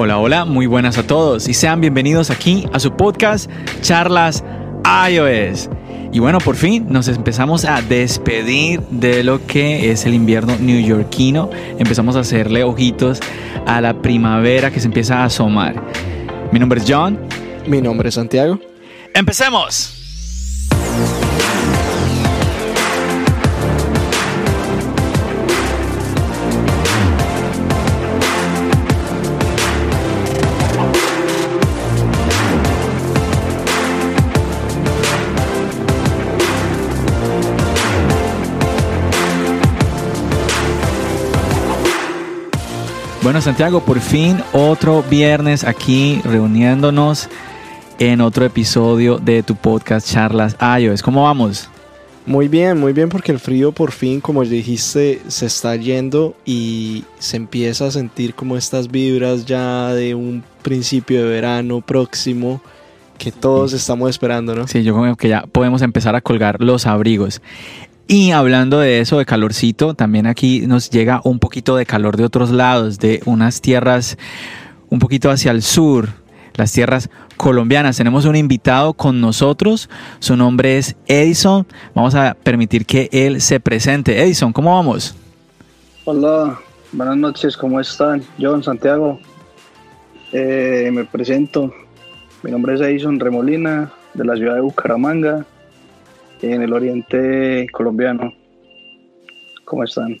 [0.00, 3.50] Hola, hola, muy buenas a todos y sean bienvenidos aquí a su podcast
[3.80, 4.44] Charlas
[5.10, 5.68] iOS.
[6.12, 11.50] Y bueno, por fin nos empezamos a despedir de lo que es el invierno newyorkino.
[11.80, 13.18] Empezamos a hacerle ojitos
[13.66, 15.82] a la primavera que se empieza a asomar.
[16.52, 17.18] Mi nombre es John.
[17.66, 18.60] Mi nombre es Santiago.
[19.12, 19.97] ¡Empecemos!
[43.28, 47.28] Bueno, Santiago, por fin otro viernes aquí reuniéndonos
[47.98, 51.02] en otro episodio de tu podcast Charlas iOS.
[51.02, 51.68] ¿Cómo vamos?
[52.24, 57.04] Muy bien, muy bien porque el frío por fin, como dijiste, se está yendo y
[57.18, 62.62] se empieza a sentir como estas vibras ya de un principio de verano próximo
[63.18, 64.66] que todos estamos esperando, ¿no?
[64.66, 67.42] Sí, yo creo que ya podemos empezar a colgar los abrigos.
[68.10, 72.24] Y hablando de eso, de calorcito, también aquí nos llega un poquito de calor de
[72.24, 74.16] otros lados, de unas tierras
[74.88, 76.08] un poquito hacia el sur,
[76.54, 77.98] las tierras colombianas.
[77.98, 81.66] Tenemos un invitado con nosotros, su nombre es Edison.
[81.94, 84.22] Vamos a permitir que él se presente.
[84.22, 85.14] Edison, ¿cómo vamos?
[86.06, 86.58] Hola,
[86.92, 88.22] buenas noches, ¿cómo están?
[88.40, 89.20] John Santiago,
[90.32, 91.74] eh, me presento.
[92.42, 95.44] Mi nombre es Edison Remolina, de la ciudad de Bucaramanga
[96.42, 98.32] en el oriente colombiano.
[99.64, 100.16] ¿Cómo están?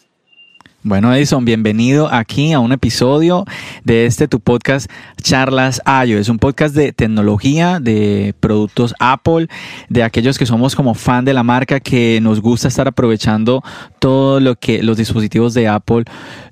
[0.88, 3.44] Bueno, Edison, bienvenido aquí a un episodio
[3.84, 6.18] de este tu podcast Charlas Ayo.
[6.18, 9.48] Es un podcast de tecnología, de productos Apple,
[9.90, 13.62] de aquellos que somos como fan de la marca, que nos gusta estar aprovechando
[13.98, 16.04] todo lo que los dispositivos de Apple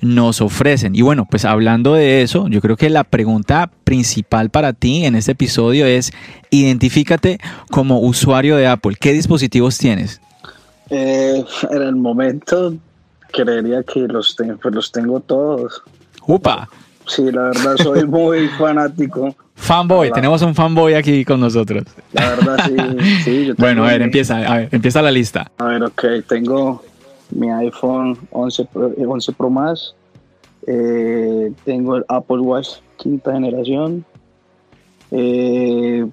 [0.02, 0.94] nos ofrecen.
[0.94, 5.14] Y bueno, pues hablando de eso, yo creo que la pregunta principal para ti en
[5.14, 6.12] este episodio es,
[6.50, 7.38] identifícate
[7.70, 8.96] como usuario de Apple.
[9.00, 10.20] ¿Qué dispositivos tienes?
[10.90, 12.74] Eh, en el momento
[13.32, 15.82] creería que los, tengo, pues los tengo todos.
[16.26, 16.68] ¡Upa!
[17.06, 19.34] Sí, la verdad soy muy fanático.
[19.54, 21.84] Fanboy, tenemos un fanboy aquí con nosotros.
[22.12, 23.22] La verdad, sí.
[23.24, 25.50] sí bueno, a ver, empieza, a ver, empieza la lista.
[25.58, 26.82] A ver, ok, tengo
[27.30, 29.94] mi iPhone 11 Pro, 11 Pro Más,
[30.66, 34.04] eh, tengo el Apple Watch quinta generación,
[35.10, 36.06] eh,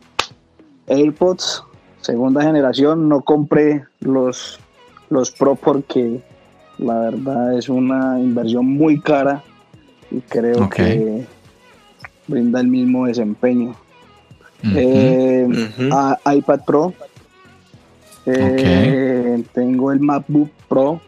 [0.88, 1.63] AirPods
[2.03, 4.59] segunda generación, no compré los,
[5.09, 6.22] los Pro porque
[6.78, 9.44] la verdad es una inversión muy cara
[10.11, 11.25] y creo que
[12.28, 13.75] brinda el mismo desempeño.
[14.75, 15.47] Eh,
[16.35, 16.94] iPad Pro.
[18.25, 21.01] Eh, tengo el MacBook Pro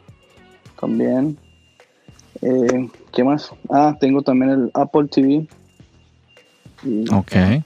[0.80, 1.38] también.
[2.42, 3.50] Eh, ¿Qué más?
[3.70, 5.48] Ah, tengo también el Apple TV.
[7.12, 7.64] ok.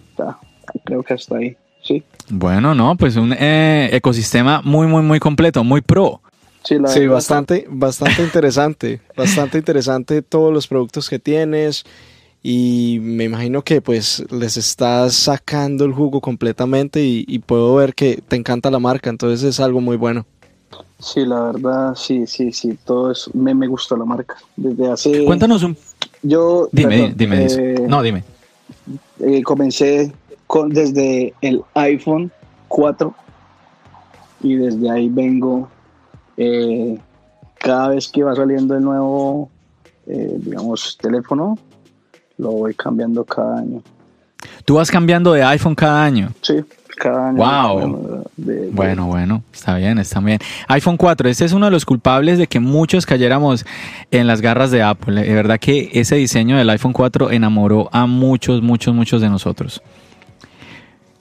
[0.85, 1.57] creo que hasta ahí.
[1.81, 2.03] Sí.
[2.29, 6.21] Bueno, no, pues un ecosistema muy, muy, muy completo, muy pro.
[6.64, 11.86] Sí, bastante, bastante interesante, bastante interesante todos los productos que tienes
[12.42, 18.22] y me imagino que pues les estás sacando el jugo completamente y, puedo ver que
[18.28, 20.25] te encanta la marca, entonces es algo muy bueno.
[21.00, 24.36] Sí, la verdad, sí, sí, sí, todo es, me, me gusta la marca.
[24.56, 25.26] Desde hace...
[25.26, 25.76] Cuéntanos un...
[26.22, 26.70] Yo...
[26.72, 28.24] Dime, dime, eh, no, dime.
[29.20, 30.12] Eh, comencé
[30.46, 32.31] con, desde el iPhone
[32.68, 33.14] 4
[34.44, 35.70] y desde ahí vengo
[36.41, 36.97] eh,
[37.59, 39.50] cada vez que va saliendo el nuevo,
[40.07, 41.59] eh, digamos, teléfono,
[42.38, 43.81] lo voy cambiando cada año.
[44.63, 46.29] ¿Tú vas cambiando de iPhone cada año?
[46.41, 46.63] Sí,
[46.97, 47.38] cada año.
[47.38, 48.23] Wow.
[48.72, 50.39] Bueno, bueno, está bien, está bien.
[50.69, 53.66] iPhone 4, este es uno de los culpables de que muchos cayéramos
[54.09, 55.22] en las garras de Apple.
[55.22, 59.81] De verdad que ese diseño del iPhone 4 enamoró a muchos, muchos, muchos de nosotros.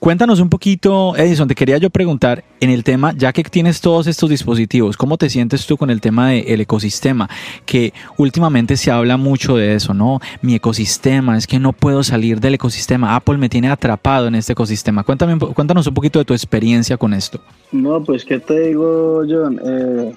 [0.01, 4.07] Cuéntanos un poquito, Edison, te quería yo preguntar en el tema, ya que tienes todos
[4.07, 7.29] estos dispositivos, ¿cómo te sientes tú con el tema del ecosistema?
[7.67, 10.21] Que últimamente se habla mucho de eso, ¿no?
[10.41, 14.53] Mi ecosistema, es que no puedo salir del ecosistema, Apple me tiene atrapado en este
[14.53, 15.03] ecosistema.
[15.03, 17.41] Cuéntame, cuéntanos un poquito de tu experiencia con esto.
[17.73, 19.61] No, pues, ¿qué te digo, John?
[19.65, 20.15] Eh,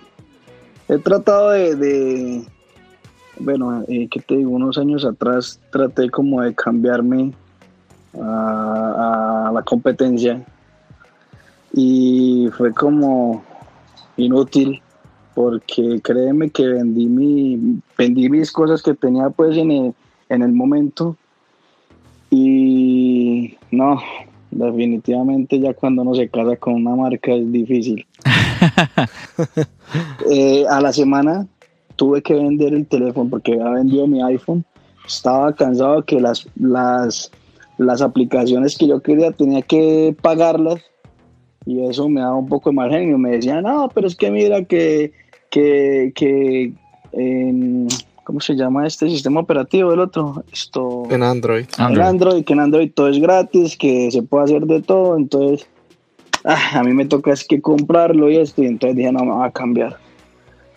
[0.90, 2.44] he tratado de,
[3.40, 4.52] bueno, eh, ¿qué te digo?
[4.52, 7.32] Unos años atrás traté como de cambiarme
[8.20, 10.44] a, la competencia.
[11.74, 13.44] Y fue como
[14.18, 14.82] inútil
[15.34, 19.94] porque créeme que vendí mi vendí mis cosas que tenía pues en el,
[20.30, 21.16] en el momento.
[22.30, 24.00] Y no
[24.52, 28.06] definitivamente ya cuando uno se casa con una marca es difícil.
[30.30, 31.48] Eh, a la semana
[31.98, 34.64] tuve que vender el teléfono porque había vendido mi iPhone.
[35.06, 37.30] Estaba cansado que las, las,
[37.82, 40.82] las aplicaciones que yo quería tenía que pagarlas
[41.66, 43.18] y eso me daba un poco de mal genio.
[43.18, 45.14] Me decían, no, pero es que mira que,
[45.50, 46.74] que, que
[48.24, 50.44] ¿cómo se llama este sistema operativo del otro?
[50.52, 51.66] Esto, en Android.
[51.78, 55.68] En Android, que en Android todo es gratis, que se puede hacer de todo, entonces
[56.46, 59.32] ah, a mí me toca es que comprarlo y esto, y entonces dije, no, me
[59.32, 59.98] va a cambiar.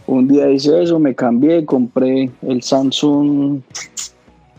[0.07, 3.61] Un día hice eso, me cambié, compré el Samsung,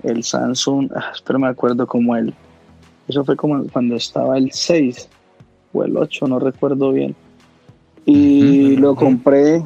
[0.06, 2.34] el Samsung, ah, espero me acuerdo como el,
[3.08, 5.10] eso fue como cuando estaba el 6
[5.74, 7.16] o el 8, no recuerdo bien.
[8.06, 9.64] Y lo compré,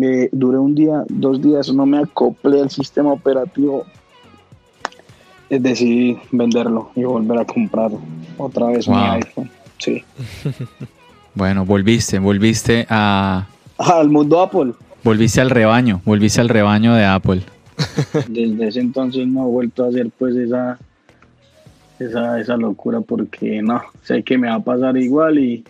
[0.00, 3.84] eh, duré un día, dos días, no me acoplé al sistema operativo.
[5.50, 7.90] Eh, decidí venderlo y volver a comprar
[8.38, 9.50] otra vez mi iPhone.
[9.78, 10.02] Sí.
[11.34, 13.46] bueno, volviste, volviste a...
[13.76, 14.72] Al mundo Apple.
[15.02, 17.42] Volviste al rebaño, volviste al rebaño de Apple.
[18.28, 20.78] Desde ese entonces no he vuelto a hacer pues esa,
[21.98, 25.64] esa, esa locura porque no, sé que me va a pasar igual y,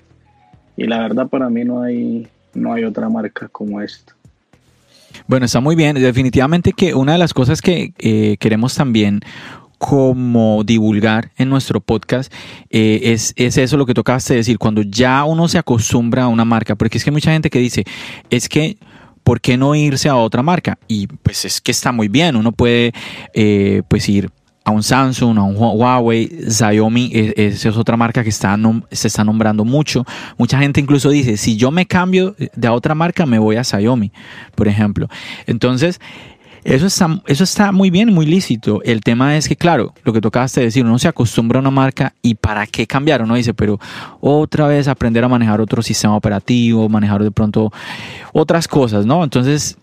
[0.77, 4.15] y la verdad para mí no hay, no hay otra marca como esta.
[5.27, 5.95] Bueno, está muy bien.
[5.95, 9.21] Definitivamente que una de las cosas que eh, queremos también
[9.79, 12.33] como divulgar en nuestro podcast
[12.71, 16.45] eh, es, es, eso lo que tocaste decir, cuando ya uno se acostumbra a una
[16.45, 17.85] marca, porque es que mucha gente que dice,
[18.31, 18.79] es que
[19.25, 20.79] ¿por qué no irse a otra marca?
[20.87, 22.93] Y pues es que está muy bien, uno puede
[23.33, 24.31] eh, pues ir
[24.65, 28.57] a un Samsung, a un Huawei, Xiaomi, e, esa es otra marca que está,
[28.91, 30.05] se está nombrando mucho.
[30.39, 34.11] Mucha gente incluso dice, si yo me cambio de otra marca, me voy a Xiaomi,
[34.55, 35.09] por ejemplo.
[35.47, 36.01] Entonces,
[36.65, 38.83] eso está, eso está muy bien, muy lícito.
[38.85, 42.15] El tema es que, claro, lo que tocaste decir, uno se acostumbra a una marca
[42.23, 43.23] y para qué cambiar.
[43.23, 43.79] Uno dice, pero
[44.21, 47.71] otra vez aprender a manejar otro sistema operativo, manejar de pronto
[48.33, 49.23] otras cosas, ¿no?
[49.23, 49.77] Entonces,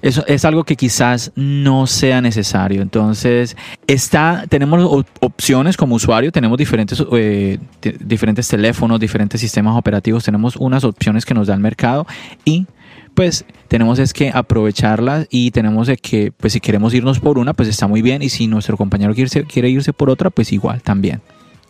[0.00, 2.82] eso es algo que quizás no sea necesario.
[2.82, 7.58] Entonces, está, tenemos opciones como usuario, tenemos diferentes, eh,
[8.00, 12.06] diferentes teléfonos, diferentes sistemas operativos, tenemos unas opciones que nos da el mercado
[12.44, 12.66] y
[13.14, 17.68] pues tenemos es que aprovecharlas y tenemos que, pues si queremos irnos por una, pues
[17.68, 20.82] está muy bien y si nuestro compañero quiere irse, quiere irse por otra, pues igual
[20.82, 21.20] también.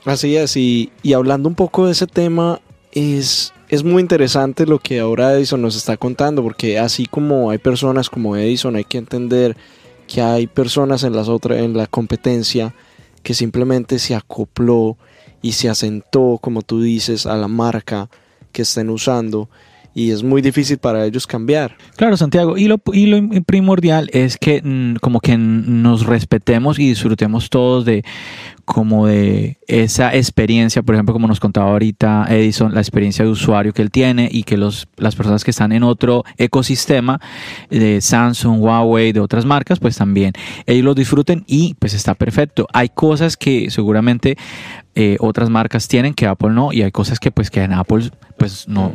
[0.04, 2.60] Así es, y, y hablando un poco de ese tema,
[2.92, 7.58] es, es muy interesante lo que ahora Edison nos está contando, porque así como hay
[7.58, 9.56] personas como Edison, hay que entender
[10.06, 12.74] que hay personas en, las otras, en la competencia
[13.22, 14.96] que simplemente se acopló
[15.40, 18.10] y se asentó, como tú dices, a la marca
[18.52, 19.48] que estén usando
[19.94, 21.76] y es muy difícil para ellos cambiar.
[21.96, 26.88] Claro, Santiago, y lo, y lo primordial es que mm, como que nos respetemos y
[26.88, 28.04] disfrutemos todos de
[28.64, 33.72] como de esa experiencia, por ejemplo, como nos contaba ahorita Edison, la experiencia de usuario
[33.72, 37.20] que él tiene y que los, las personas que están en otro ecosistema
[37.70, 40.32] de Samsung, Huawei, de otras marcas, pues también
[40.66, 42.68] ellos lo disfruten y pues está perfecto.
[42.72, 44.36] Hay cosas que seguramente
[44.94, 48.10] eh, otras marcas tienen que Apple no y hay cosas que pues que en Apple
[48.36, 48.92] pues no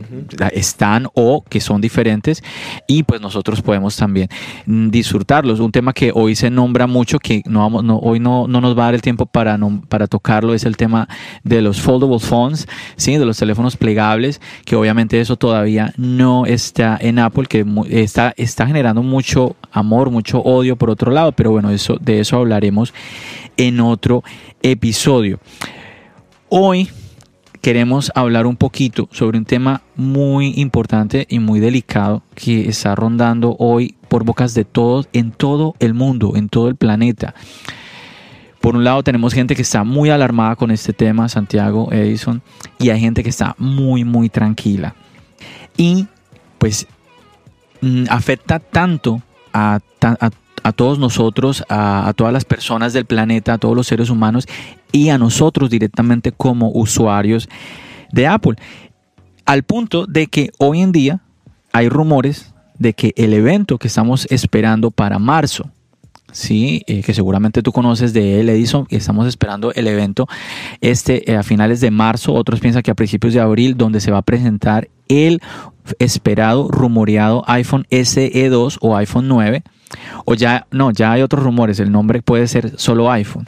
[0.51, 2.43] están o que son diferentes
[2.85, 4.27] y pues nosotros podemos también
[4.65, 5.59] disfrutarlos.
[5.59, 8.77] Un tema que hoy se nombra mucho que no vamos, no, hoy no, no nos
[8.77, 11.07] va a dar el tiempo para, no, para tocarlo es el tema
[11.43, 13.17] de los foldable phones, ¿sí?
[13.17, 18.67] de los teléfonos plegables, que obviamente eso todavía no está en Apple, que está, está
[18.67, 22.93] generando mucho amor, mucho odio por otro lado, pero bueno, eso, de eso hablaremos
[23.55, 24.23] en otro
[24.61, 25.39] episodio.
[26.49, 26.89] Hoy
[27.61, 33.57] queremos hablar un poquito sobre un tema muy importante y muy delicado que está rondando
[33.59, 37.35] hoy por bocas de todos en todo el mundo, en todo el planeta.
[38.61, 42.41] Por un lado tenemos gente que está muy alarmada con este tema, Santiago Edison,
[42.79, 44.95] y hay gente que está muy, muy tranquila.
[45.75, 46.07] Y
[46.59, 46.87] pues
[47.81, 49.79] mm, afecta tanto a,
[50.77, 54.47] todos nosotros, a, todas las personas del planeta, a todos los seres humanos
[54.91, 57.49] y a nosotros directamente como usuarios
[58.11, 58.55] de Apple.
[59.45, 61.21] Al punto de que hoy en día
[61.71, 65.69] hay rumores de que el evento que estamos esperando para marzo,
[66.31, 70.27] sí, eh, que seguramente tú conoces de él, Edison, que estamos esperando el evento
[70.81, 74.11] este eh, a finales de marzo, otros piensan que a principios de abril, donde se
[74.11, 75.41] va a presentar el
[75.99, 79.63] esperado, rumoreado iPhone SE2 o iPhone 9
[80.25, 83.47] o ya, no, ya hay otros rumores, el nombre puede ser solo iPhone.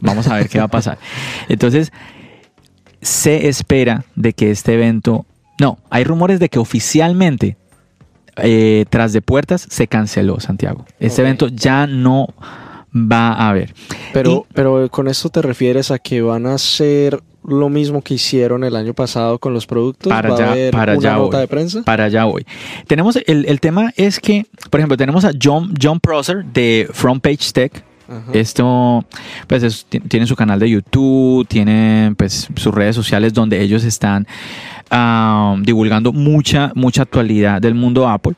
[0.00, 0.98] Vamos a ver qué va a pasar.
[1.48, 1.92] Entonces,
[3.00, 5.26] se espera de que este evento,
[5.60, 7.56] no, hay rumores de que oficialmente,
[8.36, 10.84] eh, tras de puertas, se canceló Santiago.
[10.98, 12.28] Este evento ya no
[12.94, 13.74] va a haber.
[14.12, 18.64] Pero, pero con esto te refieres a que van a ser lo mismo que hicieron
[18.64, 20.10] el año pasado con los productos?
[20.10, 21.82] Para allá, para una nota de prensa?
[21.82, 22.46] Para allá hoy.
[22.86, 27.22] Tenemos el, el, tema es que, por ejemplo, tenemos a John, John Prosser de Front
[27.22, 27.84] Page Tech,
[28.32, 29.04] Esto,
[29.46, 34.26] pues tiene su canal de YouTube, tiene pues sus redes sociales donde ellos están
[35.62, 38.34] divulgando mucha, mucha actualidad del mundo Apple.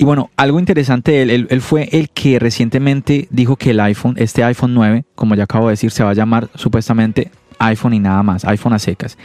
[0.00, 4.44] Y bueno, algo interesante, él, él, fue el que recientemente dijo que el iPhone, este
[4.44, 8.22] iPhone 9, como ya acabo de decir, se va a llamar supuestamente iPhone y nada
[8.22, 9.18] más, iPhone a secas.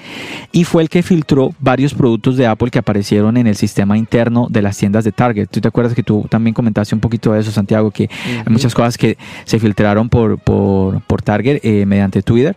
[0.51, 4.47] Y fue el que filtró varios productos de Apple que aparecieron en el sistema interno
[4.49, 5.47] de las tiendas de Target.
[5.47, 7.91] ¿Tú te acuerdas que tú también comentaste un poquito de eso, Santiago?
[7.91, 12.55] Que hay muchas cosas que se filtraron por, por, Target eh, mediante Twitter.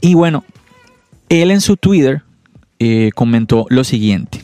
[0.00, 0.44] Y bueno,
[1.28, 2.22] él en su Twitter
[2.78, 4.40] eh, comentó lo siguiente.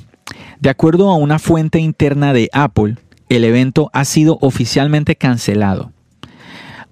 [0.60, 2.96] De acuerdo a una fuente interna de Apple,
[3.28, 5.92] el evento ha sido oficialmente cancelado.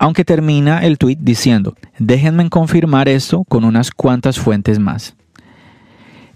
[0.05, 5.17] Aunque termina el tweet diciendo, déjenme confirmar esto con unas cuantas fuentes más.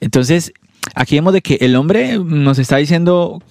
[0.01, 0.55] Entonces,
[0.95, 3.43] aquí vemos de que el hombre nos está diciendo,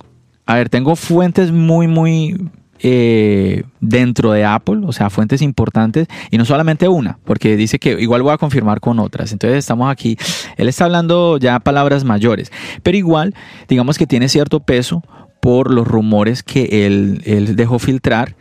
[0.48, 6.40] a ver, tengo fuentes muy, muy eh, dentro de Apple, o sea, fuentes importantes, y
[6.40, 9.32] no solamente una, porque dice que igual voy a confirmar con otras.
[9.34, 10.18] Entonces estamos aquí,
[10.56, 13.36] él está hablando ya palabras mayores, pero igual,
[13.68, 15.04] digamos que tiene cierto peso
[15.44, 17.22] por los rumores que él
[17.56, 18.36] dejó filtrar,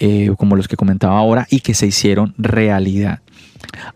[0.00, 3.20] eh, como los que comentaba ahora, y que se hicieron realidad.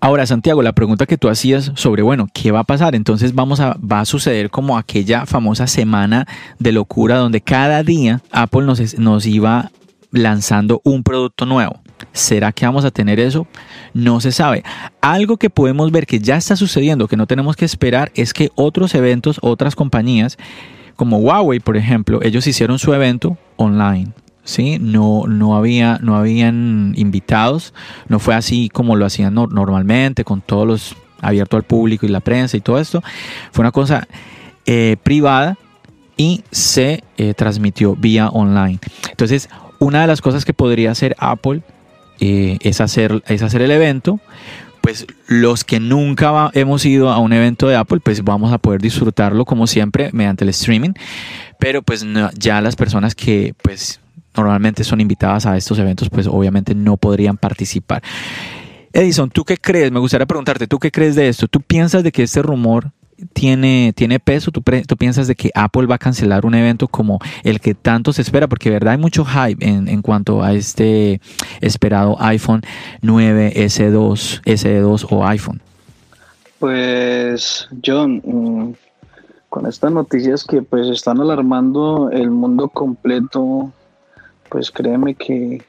[0.01, 2.95] Ahora, Santiago, la pregunta que tú hacías sobre, bueno, ¿qué va a pasar?
[2.95, 6.27] Entonces vamos a, va a suceder como aquella famosa semana
[6.59, 9.71] de locura donde cada día Apple nos, nos iba
[10.13, 11.81] lanzando un producto nuevo.
[12.13, 13.47] ¿Será que vamos a tener eso?
[13.93, 14.65] No se sabe.
[15.01, 18.51] Algo que podemos ver que ya está sucediendo, que no tenemos que esperar, es que
[18.55, 20.39] otros eventos, otras compañías,
[20.97, 24.13] como Huawei, por ejemplo, ellos hicieron su evento online.
[24.45, 24.79] ¿Sí?
[24.81, 27.75] No, no, había, no habían invitados,
[28.09, 32.21] no fue así como lo hacían normalmente, con todos los abierto al público y la
[32.21, 33.03] prensa y todo esto.
[33.53, 34.07] Fue una cosa
[34.67, 35.59] eh, privada
[36.17, 38.79] y se eh, transmitió vía online.
[39.11, 41.63] Entonces, una de las cosas que podría hacer Apple
[42.21, 44.21] eh, es, hacer, es hacer el evento.
[44.83, 48.81] Pues los que nunca hemos ido a un evento de Apple, pues vamos a poder
[48.81, 50.93] disfrutarlo como siempre mediante el streaming.
[51.59, 52.07] Pero pues
[52.39, 54.01] ya las personas que pues
[54.37, 58.03] normalmente son invitadas a estos eventos, pues obviamente no podrían participar.
[58.93, 59.93] Edison, ¿tú qué crees?
[59.93, 61.47] Me gustaría preguntarte, ¿tú qué crees de esto?
[61.47, 62.91] ¿Tú piensas de que este rumor
[63.33, 64.51] tiene, tiene peso?
[64.51, 68.13] ¿Tú, ¿Tú, piensas de que Apple va a cancelar un evento como el que tanto
[68.13, 68.49] se espera?
[68.49, 71.21] Porque verdad hay mucho hype en, en cuanto a este
[71.61, 72.63] esperado iPhone
[73.03, 75.61] 9, S2, S2 o iPhone.
[76.59, 78.75] Pues John, mm,
[79.49, 83.73] con estas noticias que pues están alarmando el mundo completo,
[84.51, 85.63] pues créeme que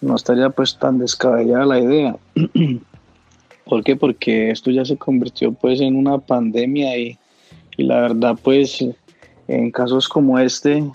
[0.00, 2.16] no estaría pues tan descabellada la idea.
[3.64, 3.96] ¿Por qué?
[3.96, 7.18] Porque esto ya se convirtió pues en una pandemia y,
[7.76, 8.84] la verdad pues
[9.48, 10.88] en casos como este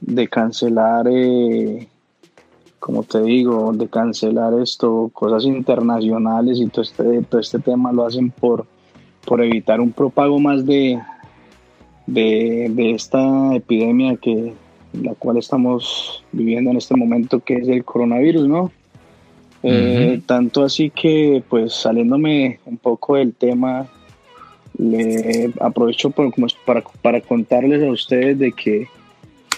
[0.00, 1.86] de cancelar, eh,
[2.78, 8.06] como te digo, de cancelar esto, cosas internacionales y todo este, todo este tema lo
[8.06, 8.66] hacen por,
[9.26, 10.98] por evitar un propago más de,
[12.06, 14.54] de, de esta epidemia que
[14.92, 18.70] la cual estamos viviendo en este momento que es el coronavirus, ¿no?
[19.62, 23.86] Eh, tanto así que, pues saliéndome un poco del tema,
[24.76, 28.88] le aprovecho para, para contarles a ustedes de que,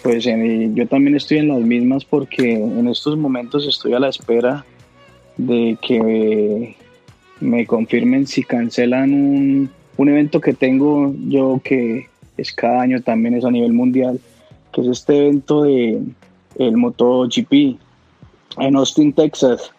[0.02, 4.66] pues yo también estoy en las mismas porque en estos momentos estoy a la espera
[5.38, 6.76] de que
[7.40, 13.34] me confirmen si cancelan un, un evento que tengo yo que es cada año también
[13.34, 14.20] es a nivel mundial,
[14.74, 16.02] que es este evento de
[16.56, 17.78] el MotoGP
[18.58, 19.70] en Austin, Texas.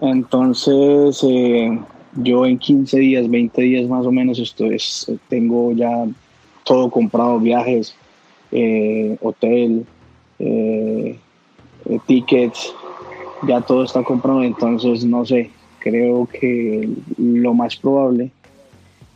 [0.00, 1.78] Entonces, eh,
[2.16, 4.76] yo en 15 días, 20 días más o menos, estoy,
[5.28, 6.06] tengo ya
[6.64, 7.94] todo comprado, viajes,
[8.52, 9.86] eh, hotel,
[10.38, 11.18] eh,
[12.06, 12.72] tickets,
[13.46, 18.30] ya todo está comprado, entonces no sé, creo que lo más probable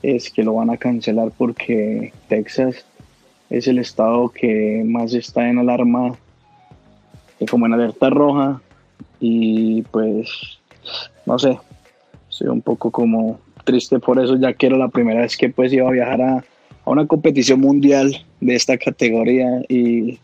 [0.03, 2.85] es que lo van a cancelar porque Texas
[3.57, 6.17] es el estado que más está en alarma,
[7.49, 8.61] como en alerta roja,
[9.21, 10.29] y pues
[11.25, 11.57] no sé,
[12.29, 15.73] estoy un poco como triste por eso, ya que era la primera vez que pues
[15.73, 16.45] iba a viajar a,
[16.85, 20.19] una competición mundial de esta categoría y,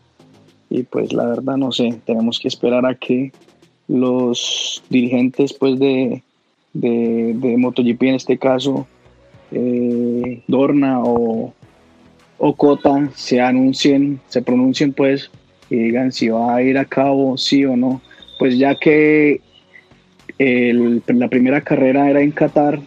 [0.91, 3.31] pues la verdad no sé, tenemos que esperar a que
[3.87, 6.21] los dirigentes pues de,
[6.73, 8.87] de, MotoGP en este caso,
[9.51, 11.53] eh, Dorna o,
[12.43, 15.29] o Cota se anuncien, se pronuncien pues
[15.69, 18.01] y digan si va a ir a cabo sí o no,
[18.39, 19.41] pues ya que
[20.39, 22.79] la primera carrera era en Qatar.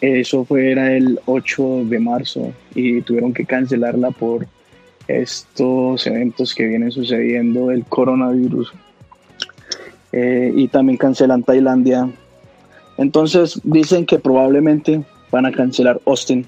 [0.00, 4.46] Eso fue era el 8 de marzo y tuvieron que cancelarla por
[5.06, 8.72] estos eventos que vienen sucediendo el coronavirus.
[10.12, 12.08] eh, y también cancelan Tailandia.
[12.96, 16.46] Entonces dicen que probablemente van a cancelar Austin.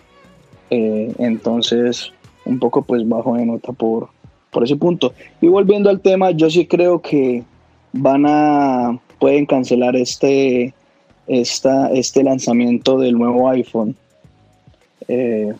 [0.70, 2.12] Eh, entonces,
[2.44, 4.08] un poco pues bajo de nota por,
[4.50, 5.12] por ese punto.
[5.40, 7.42] Y volviendo al tema, yo sí creo que
[7.92, 10.74] van a, pueden cancelar este,
[11.26, 13.96] esta, este lanzamiento del nuevo iPhone.
[15.08, 15.52] Eh,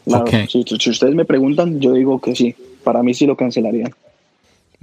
[0.49, 3.93] si, ustedes me preguntan, yo digo que sí, para mí sí lo cancelarían.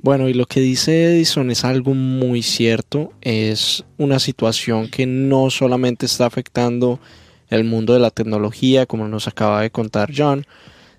[0.02, 5.50] Bueno, y lo que dice Edison es algo muy cierto, es una situación que no
[5.50, 7.00] solamente está afectando
[7.50, 10.46] el mundo de la tecnología, como nos acaba de contar John,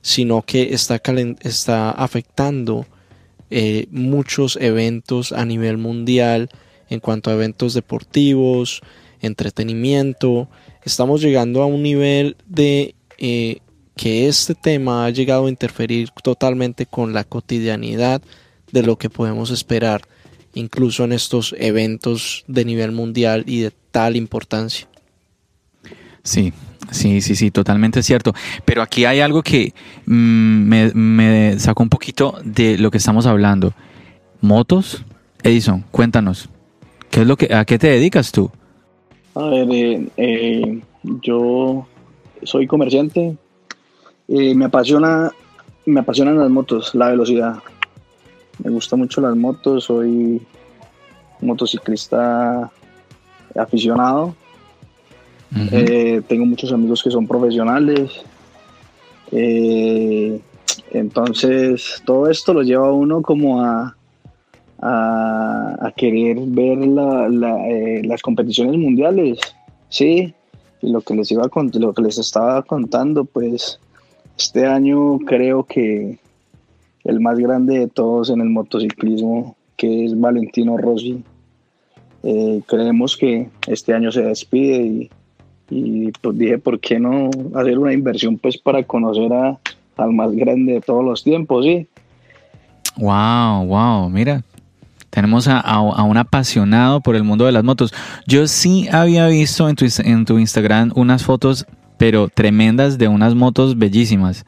[0.01, 1.01] sino que está,
[1.43, 2.87] está afectando
[3.51, 6.51] eh, muchos eventos a nivel mundial
[6.89, 8.81] en cuanto a eventos deportivos,
[9.21, 10.49] entretenimiento.
[10.85, 13.59] Estamos llegando a un nivel de eh,
[13.97, 18.23] que este tema ha llegado a interferir totalmente con la cotidianidad
[18.71, 20.03] de lo que podemos esperar,
[20.55, 24.89] incluso en estos eventos de nivel mundial y de tal importancia.
[26.29, 26.53] Sí,
[26.91, 28.35] sí, sí, sí, totalmente cierto.
[28.67, 29.73] Pero aquí hay algo que
[30.05, 33.73] mm, me, sacó un poquito de lo que estamos hablando.
[34.43, 35.03] Motos,
[35.43, 36.51] Edison, cuéntanos,
[37.11, 38.51] ¿qué es lo que, ¿a qué te dedicas tú?
[39.35, 40.81] A ver, eh, eh,
[41.23, 41.89] yo
[42.43, 43.35] soy comerciante,
[44.29, 45.33] y me apasiona,
[45.87, 47.57] me apasionan las motos, la velocidad.
[48.63, 50.43] Me gustan mucho las motos, soy
[51.41, 52.71] motociclista
[53.57, 54.35] aficionado
[55.57, 58.11] eh, tengo muchos amigos que son profesionales.
[59.33, 60.41] Eh,
[60.93, 63.97] entonces, todo esto lo lleva a uno como a,
[64.81, 69.39] a, querer ver eh, las competiciones mundiales.
[69.89, 70.35] Sí,
[70.83, 73.81] y lo que les iba lo que les estaba contando, pues
[74.37, 76.19] este año creo que
[77.05, 81.25] el más grande de todos en el motociclismo, que es Valentino Rossi,
[82.67, 85.11] creemos que este año se despide y
[85.71, 89.59] y pues dije, ¿por qué no hacer una inversión pues para conocer a,
[89.97, 91.87] al más grande de todos los tiempos, sí?
[92.97, 94.43] Wow, wow, mira,
[95.11, 97.93] tenemos a, un apasionado por el mundo de las motos.
[98.27, 103.35] Yo sí había visto en tu, en tu Instagram unas fotos, pero tremendas, de unas
[103.35, 104.45] motos bellísimas.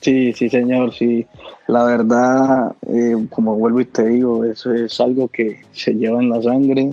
[0.00, 1.26] Sí, sí, señor, sí.
[1.66, 6.28] La verdad, eh, como vuelvo y te digo, eso es algo que se lleva en
[6.28, 6.92] la sangre.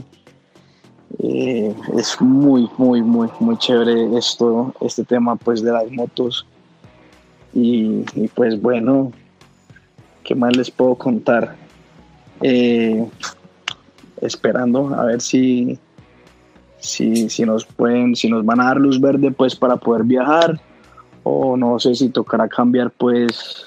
[1.19, 6.45] Eh, es muy, muy, muy, muy chévere esto, este tema pues de las motos.
[7.54, 9.12] Y, pues bueno,
[10.24, 11.56] ¿qué más les puedo contar?
[12.41, 13.06] Eh,
[14.21, 15.78] esperando a ver si,
[16.80, 20.60] si, si nos pueden, si nos van a dar luz verde pues para poder viajar
[21.24, 23.65] o no sé si tocará cambiar pues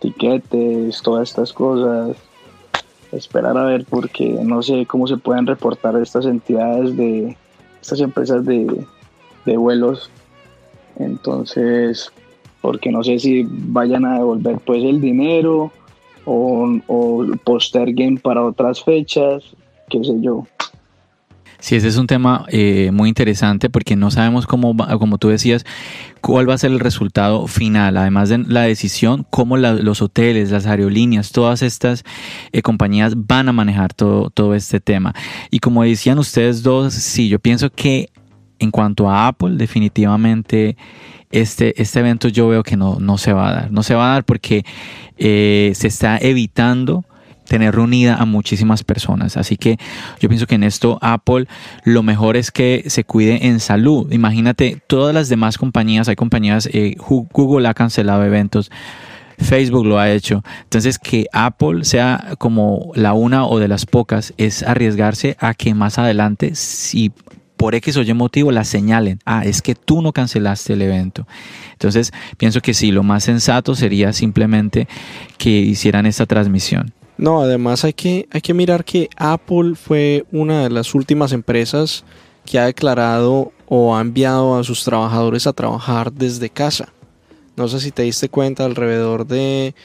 [0.00, 2.16] tiquetes, todas estas cosas
[3.12, 7.36] esperar a ver porque no sé cómo se pueden reportar estas entidades de
[7.80, 8.86] estas empresas de,
[9.44, 10.10] vuelos.
[10.96, 12.12] Entonces
[12.60, 15.72] porque no sé si vayan a devolver pues el dinero
[16.24, 19.42] o, o posterguen para otras fechas
[19.90, 20.46] qué sé yo
[21.62, 25.64] Sí, ese es un tema eh, muy interesante porque no sabemos cómo, como tú decías,
[26.20, 27.96] cuál va a ser el resultado final.
[27.96, 32.02] Además de la decisión, cómo los hoteles, las aerolíneas, todas estas
[32.50, 35.14] eh, compañías van a manejar todo, todo este tema.
[35.52, 38.10] Y como decían ustedes dos, sí, yo pienso que
[38.58, 40.76] en cuanto a Apple, definitivamente
[41.30, 43.70] este, este evento yo veo que no, no se va a dar.
[43.70, 44.64] No se va a dar porque
[45.16, 47.04] eh, se está evitando
[47.52, 49.36] tener reunida a muchísimas personas.
[49.36, 49.76] Así que
[50.20, 51.46] yo pienso que en esto Apple
[51.84, 54.10] lo mejor es que se cuide en salud.
[54.10, 58.70] Imagínate, todas las demás compañías, hay compañías, eh, Google ha cancelado eventos.
[59.38, 60.42] Facebook lo ha hecho.
[60.62, 65.74] Entonces, que Apple sea como la una o de las pocas es arriesgarse a que
[65.74, 67.12] más adelante, si
[67.58, 69.18] por X o Y motivo la señalen.
[69.26, 71.26] Ah, es que tú no cancelaste el evento.
[71.72, 74.88] Entonces, pienso que sí, lo más sensato sería simplemente
[75.36, 76.94] que hicieran esta transmisión.
[77.22, 82.04] No, además hay que, hay que mirar que Apple fue una de las últimas empresas
[82.44, 86.88] que ha declarado o ha enviado a sus trabajadores a trabajar desde casa.
[87.56, 89.76] No sé si te diste cuenta alrededor de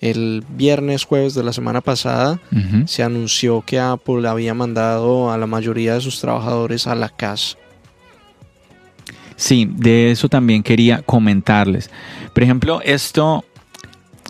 [0.00, 2.40] el viernes, jueves de la semana pasada,
[2.86, 7.56] se anunció que Apple había mandado a la mayoría de sus trabajadores a la casa.
[9.36, 11.88] Sí, de eso también quería comentarles.
[12.34, 13.44] Por ejemplo, esto,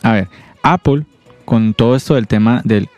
[0.03, 0.29] a ver,
[0.62, 1.07] Apple
[1.50, 2.88] con todo esto del tema del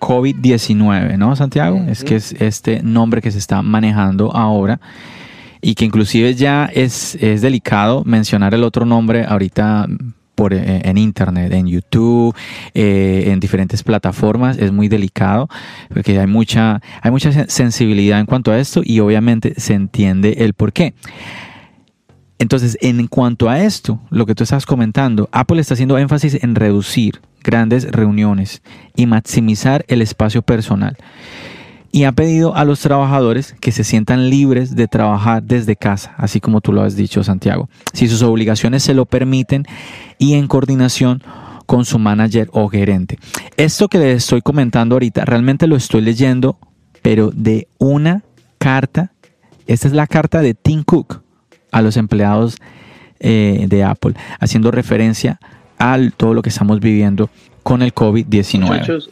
[0.00, 1.84] COVID-19, ¿no, Santiago?
[1.86, 4.80] Es que es este nombre que se está manejando ahora
[5.60, 9.88] y que inclusive ya es, es delicado mencionar el otro nombre ahorita
[10.34, 12.34] por, eh, en Internet, en YouTube,
[12.72, 14.56] eh, en diferentes plataformas.
[14.56, 15.46] Es muy delicado
[15.92, 20.54] porque hay mucha, hay mucha sensibilidad en cuanto a esto y obviamente se entiende el
[20.54, 20.94] por qué.
[22.38, 26.54] Entonces, en cuanto a esto, lo que tú estás comentando, Apple está haciendo énfasis en
[26.54, 28.62] reducir grandes reuniones
[28.94, 30.96] y maximizar el espacio personal.
[31.92, 36.40] Y ha pedido a los trabajadores que se sientan libres de trabajar desde casa, así
[36.40, 39.64] como tú lo has dicho, Santiago, si sus obligaciones se lo permiten
[40.18, 41.22] y en coordinación
[41.64, 43.18] con su manager o gerente.
[43.56, 46.58] Esto que les estoy comentando ahorita, realmente lo estoy leyendo,
[47.00, 48.24] pero de una
[48.58, 49.12] carta.
[49.66, 51.22] Esta es la carta de Tim Cook
[51.76, 52.56] a los empleados
[53.20, 55.38] eh, de Apple, haciendo referencia
[55.78, 57.28] a todo lo que estamos viviendo
[57.62, 59.10] con el COVID-19.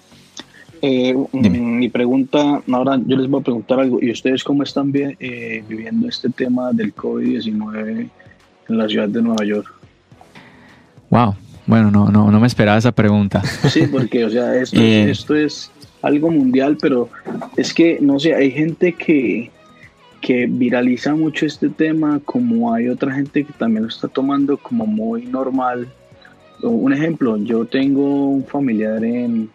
[0.81, 5.62] Eh, mi pregunta, ahora yo les voy a preguntar algo, ¿y ustedes cómo están eh,
[5.68, 8.09] viviendo este tema del COVID-19
[8.68, 9.70] en la ciudad de Nueva York?
[11.11, 11.35] Wow,
[11.66, 13.42] bueno, no, no, no me esperaba esa pregunta.
[13.68, 17.11] Sí, porque, o sea, esto, esto es algo mundial, pero
[17.59, 19.50] es que, no sé, hay gente que,
[20.25, 24.87] que viraliza mucho este tema, como hay otra gente que también lo está tomando como
[24.87, 25.87] muy normal.
[26.63, 29.51] Un ejemplo, yo tengo un familiar en,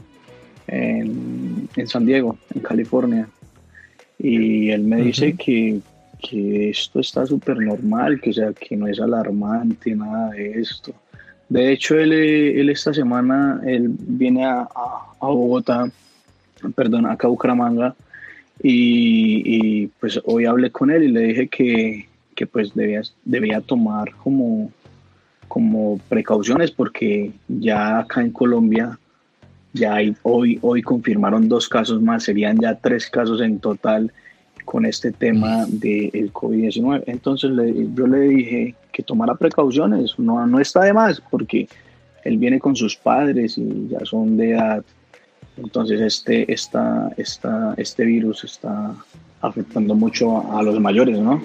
[0.67, 3.27] en, San Diego, en California,
[4.19, 5.79] y él me dice que,
[6.21, 10.93] que, esto está súper normal, que, sea, que no es alarmante, nada de esto.
[11.49, 15.89] De hecho, él, él esta semana él viene a, a, a Bogotá,
[16.75, 17.95] perdón, acá a Bucaramanga,
[18.61, 24.71] y, pues hoy hablé con él y le dije que, pues debía, debía tomar como,
[25.47, 28.97] como precauciones porque ya acá en Colombia
[29.73, 34.11] ya hay, hoy, hoy confirmaron dos casos más, serían ya tres casos en total
[34.65, 37.03] con este tema del COVID-19.
[37.07, 37.51] Entonces
[37.95, 41.67] yo le dije que tomara precauciones, no, no está de más porque
[42.23, 44.83] él viene con sus padres y ya son de edad
[45.61, 48.95] entonces este, esta, esta, este virus está
[49.41, 51.41] afectando mucho a, los mayores, ¿no?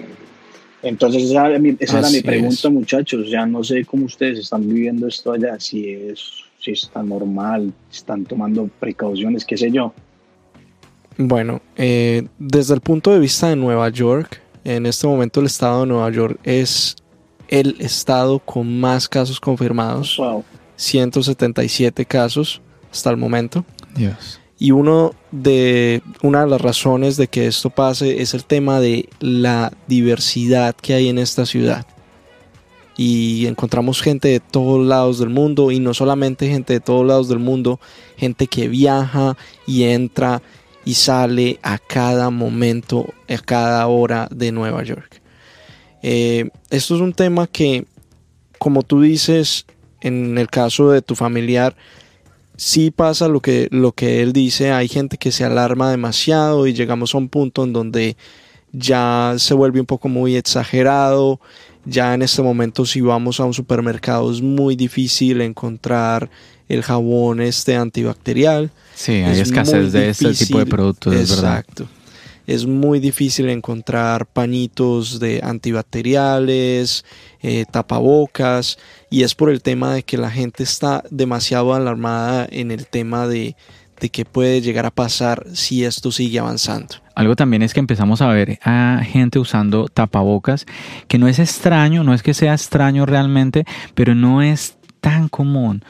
[0.82, 3.30] Entonces esa, era mi, esa era mi pregunta, muchachos.
[3.30, 8.24] Ya no sé cómo ustedes están viviendo esto allá, si es, si está normal, están
[8.24, 9.92] tomando precauciones, qué sé yo.
[11.16, 15.82] Bueno, eh, desde el punto de vista de Nueva York, en este momento el estado
[15.82, 16.96] de Nueva York es
[17.48, 20.16] el estado con más casos confirmados.
[20.16, 20.44] Wow.
[20.76, 23.64] 177 casos hasta el momento.
[24.58, 29.08] Y uno de, una de las razones de que esto pase es el tema de
[29.20, 31.86] la diversidad que hay en esta ciudad.
[32.96, 37.28] Y encontramos gente de todos lados del mundo y no solamente gente de todos lados
[37.28, 37.80] del mundo,
[38.16, 40.40] gente que viaja y entra
[40.84, 45.20] y sale a cada momento, a cada hora de Nueva York.
[46.02, 47.86] Eh, esto es un tema que,
[48.58, 49.66] como tú dices,
[50.00, 51.74] en el caso de tu familiar,
[52.56, 56.74] sí pasa lo que, lo que él dice, hay gente que se alarma demasiado y
[56.74, 58.16] llegamos a un punto en donde
[58.72, 61.40] ya se vuelve un poco muy exagerado,
[61.84, 66.30] ya en este momento si vamos a un supermercado es muy difícil encontrar
[66.68, 68.70] el jabón este antibacterial.
[68.94, 71.84] Sí, hay escasez de este tipo de productos, exacto.
[71.84, 72.03] Es
[72.66, 77.04] muy difícil encontrar pañitos de antibacteriales,
[77.42, 78.78] eh, tapabocas,
[79.10, 83.26] y es por el tema de que la gente está demasiado alarmada en el tema
[83.26, 83.56] de,
[84.00, 86.96] de qué puede llegar a pasar si esto sigue avanzando.
[87.14, 90.66] Algo también es que empezamos a ver a gente usando tapabocas,
[91.08, 95.82] que no es extraño, no es que sea extraño realmente, pero no es tan común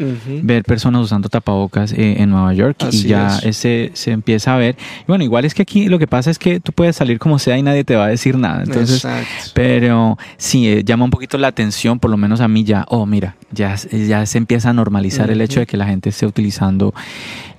[0.43, 4.77] ver personas usando tapabocas eh, en Nueva York y ya ese se empieza a ver.
[5.07, 7.57] bueno, igual es que aquí lo que pasa es que tú puedes salir como sea
[7.57, 8.65] y nadie te va a decir nada.
[8.65, 9.07] Entonces,
[9.55, 13.07] pero sí, eh, llama un poquito la atención, por lo menos a mí ya, oh,
[13.07, 16.93] mira, ya, ya se empieza a normalizar el hecho de que la gente esté utilizando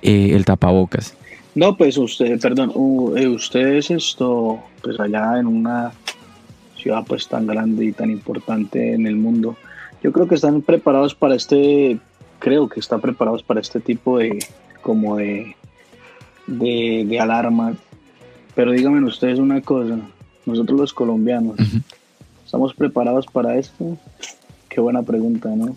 [0.02, 1.14] eh, el tapabocas.
[1.54, 5.90] No, pues usted, perdón, ustedes esto, pues allá en una
[6.76, 9.56] ciudad pues tan grande y tan importante en el mundo,
[10.06, 11.98] yo creo que están preparados para este,
[12.38, 14.38] creo que están preparados para este tipo de,
[14.80, 15.56] como de,
[16.46, 17.74] de, alarma.
[18.54, 19.98] Pero díganme ustedes una cosa,
[20.44, 21.56] nosotros los colombianos,
[22.44, 23.98] ¿estamos preparados para esto?
[24.68, 25.76] Qué buena pregunta, ¿no?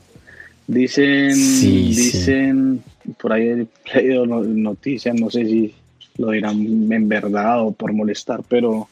[0.67, 2.83] Dicen, dicen,
[3.19, 5.73] por ahí he leído noticias, no sé si
[6.19, 6.61] lo dirán
[6.91, 8.87] en verdad o por molestar, pero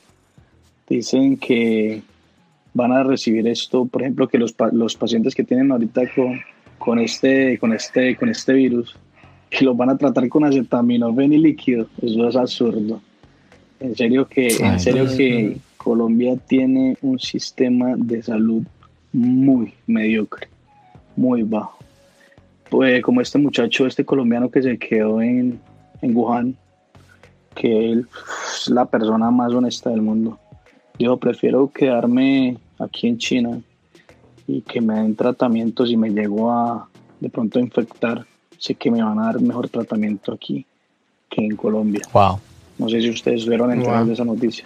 [0.90, 2.02] dicen que
[2.78, 6.40] van a recibir esto, por ejemplo, que los, los pacientes que tienen ahorita con,
[6.78, 8.96] con, este, con, este, con este virus,
[9.50, 13.02] que los van a tratar con acetaminofén y líquido, eso es absurdo.
[13.80, 18.64] En serio que, en serio que Colombia tiene un sistema de salud
[19.12, 20.48] muy mediocre,
[21.16, 21.78] muy bajo.
[22.70, 25.60] pues, como este muchacho, este colombiano que se quedó en,
[26.02, 26.56] en Wuhan,
[27.56, 28.08] que él
[28.54, 30.38] es la persona más honesta del mundo.
[31.00, 33.60] Yo prefiero quedarme aquí en China
[34.48, 36.88] y que me den tratamiento si me llego a
[37.20, 38.26] de pronto a infectar.
[38.58, 40.66] Sé que me van a dar mejor tratamiento aquí
[41.30, 42.02] que en Colombia.
[42.14, 42.40] Wow.
[42.78, 44.66] No sé si ustedes vieron de esa noticia.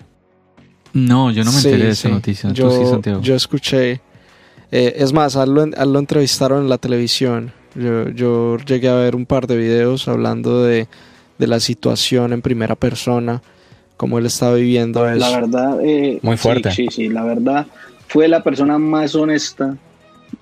[0.93, 2.51] No, yo no me enteré de esa noticia.
[2.51, 4.01] Yo, yo escuché.
[4.71, 7.51] Eh, es más, a lo, lo, entrevistaron en la televisión.
[7.75, 10.87] Yo, yo llegué a ver un par de videos hablando de,
[11.37, 13.41] de la situación en primera persona,
[13.97, 16.71] cómo él estaba viviendo La verdad, eh, muy fuerte.
[16.71, 17.67] Sí, sí, la verdad
[18.11, 19.77] fue la persona más honesta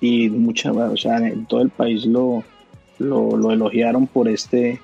[0.00, 2.42] y mucha, o sea, en todo el país lo,
[2.98, 4.80] lo, lo elogiaron por este,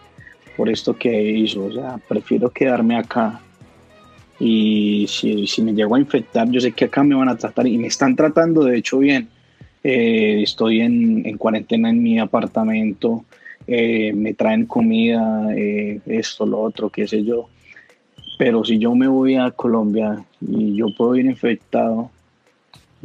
[0.57, 1.65] por esto que hizo.
[1.65, 3.41] O sea, prefiero quedarme acá
[4.39, 7.67] y si, si, me llego a infectar, yo sé que acá me van a tratar
[7.67, 9.31] y me están tratando de hecho bien.
[9.83, 13.25] Eh, estoy en, en, cuarentena en mi apartamento,
[13.67, 17.49] eh, me traen comida, eh, esto, lo otro, qué sé yo.
[18.39, 22.13] Pero si yo me voy a Colombia y yo puedo ir infectado,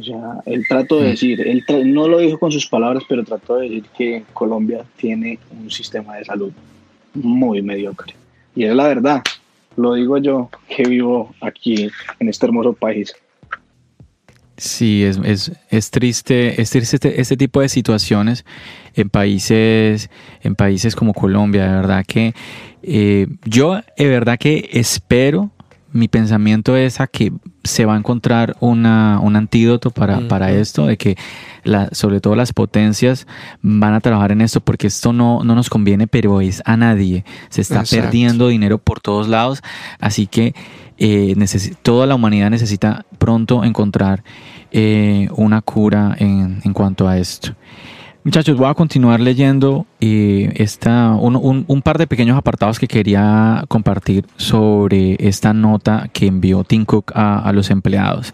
[0.02, 1.10] o sea, él trató de mm.
[1.10, 5.38] decir, él no lo dijo con sus palabras, pero trató de decir que Colombia tiene
[5.50, 6.52] un sistema de salud
[7.14, 8.14] muy mediocre.
[8.54, 9.22] Y es la verdad,
[9.76, 11.88] lo digo yo que vivo aquí
[12.18, 13.14] en este hermoso país.
[14.56, 18.44] Sí, es, es, es, triste, es triste este, este, tipo de situaciones
[18.94, 20.10] en países,
[20.42, 22.34] en países como Colombia, de verdad que
[22.82, 25.50] eh, yo de verdad que espero
[25.92, 27.32] mi pensamiento es a que
[27.64, 31.16] se va a encontrar una, un antídoto para, para esto, de que
[31.64, 33.26] la, sobre todo las potencias
[33.60, 37.24] van a trabajar en esto, porque esto no, no nos conviene, pero es a nadie.
[37.50, 39.62] Se está perdiendo dinero por todos lados,
[40.00, 40.54] así que
[40.98, 41.34] eh,
[41.82, 44.24] toda la humanidad necesita pronto encontrar
[44.70, 47.54] eh, una cura en, en cuanto a esto.
[48.24, 54.26] Muchachos, voy a continuar leyendo eh, esta, un, par de pequeños apartados que quería compartir
[54.36, 58.32] sobre esta nota que envió Tim Cook a, los empleados.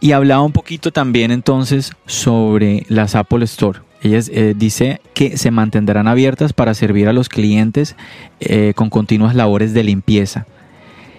[0.00, 3.78] Y hablaba un poquito también entonces sobre las Apple Store.
[4.02, 7.94] Ella eh, dice que se mantendrán abiertas para servir a los clientes
[8.40, 10.46] eh, con continuas labores de limpieza,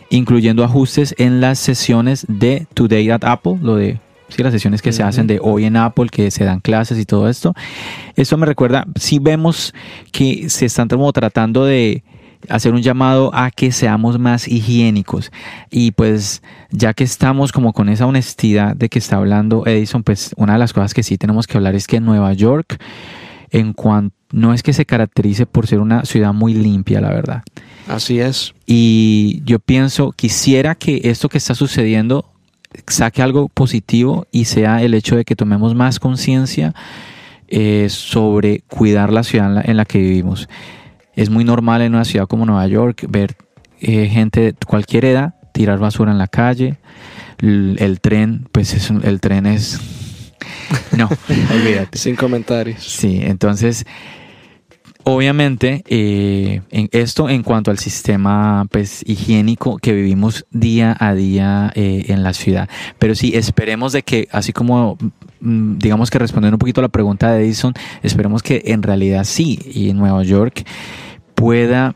[0.09, 4.43] incluyendo ajustes en las sesiones de Today at Apple, lo de ¿sí?
[4.43, 7.29] las sesiones que se hacen de hoy en Apple, que se dan clases y todo
[7.29, 7.53] esto.
[8.15, 9.73] Esto me recuerda, si vemos
[10.11, 12.03] que se están como tratando de
[12.47, 15.29] hacer un llamado a que seamos más higiénicos
[15.69, 20.33] y pues ya que estamos como con esa honestidad de que está hablando Edison, pues
[20.37, 22.81] una de las cosas que sí tenemos que hablar es que Nueva York
[23.51, 27.43] en cuanto no es que se caracterice por ser una ciudad muy limpia, la verdad.
[27.87, 28.53] Así es.
[28.67, 32.25] Y yo pienso, quisiera que esto que está sucediendo
[32.87, 36.73] saque algo positivo y sea el hecho de que tomemos más conciencia
[37.47, 40.47] eh, sobre cuidar la ciudad en la, que vivimos.
[41.15, 43.35] Es muy normal en una ciudad como Nueva York ver
[43.81, 46.77] eh, gente de cualquier edad tirar basura en la calle.
[47.39, 49.79] El, tren, pues es, el tren es...
[50.95, 51.09] No,
[51.53, 51.97] olvídate.
[51.97, 52.83] Sin comentarios.
[52.83, 53.85] Sí, entonces
[55.11, 61.71] Obviamente, eh, en esto en cuanto al sistema pues, higiénico que vivimos día a día
[61.73, 62.69] eh, en la ciudad.
[62.99, 64.99] Pero sí, esperemos de que, así como
[65.41, 69.23] mm, digamos que respondiendo un poquito a la pregunta de Edison, esperemos que en realidad
[69.23, 70.63] sí, y Nueva York
[71.33, 71.95] pueda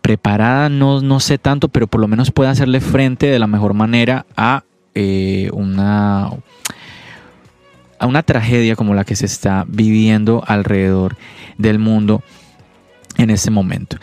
[0.00, 3.74] preparada, no, no sé tanto, pero por lo menos pueda hacerle frente de la mejor
[3.74, 4.64] manera a
[4.96, 6.30] eh, una
[8.00, 11.16] a una tragedia como la que se está viviendo alrededor
[11.58, 12.22] del mundo
[13.16, 13.96] en este momento.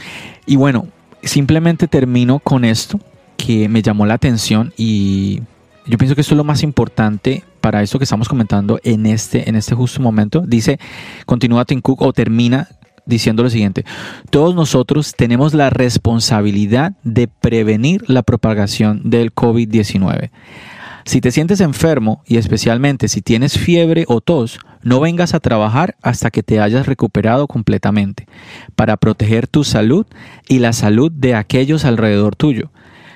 [0.46, 0.88] Y bueno,
[1.24, 3.00] simplemente termino con esto
[3.38, 5.42] que me llamó la atención y
[5.88, 9.50] yo pienso que esto es lo más importante para esto que estamos comentando en este,
[9.50, 10.44] en este justo momento.
[10.46, 10.80] Dice,
[11.26, 12.68] continúa Tim Cook o termina
[13.06, 13.84] diciendo lo siguiente,
[14.30, 20.30] todos nosotros tenemos la responsabilidad de prevenir la propagación del COVID-19.
[21.04, 25.96] Si te sientes enfermo y especialmente si tienes fiebre o tos, no vengas a trabajar
[26.02, 28.28] hasta que te hayas recuperado completamente,
[28.76, 30.06] para proteger tu salud
[30.48, 32.72] y la salud de aquellos alrededor tuyo.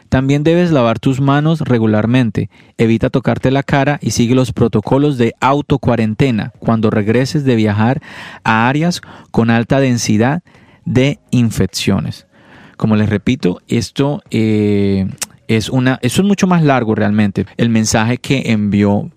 [0.10, 5.34] También debes lavar tus manos regularmente, evita tocarte la cara y sigue los protocolos de
[5.42, 8.02] autocuarentena cuando regreses de viajar
[8.44, 9.02] a áreas
[9.32, 10.44] con alta densidad
[10.86, 12.28] de infecciones.
[12.78, 15.08] Como les repito, esto eh,
[15.48, 19.10] es una, eso es mucho más largo realmente, el mensaje que envió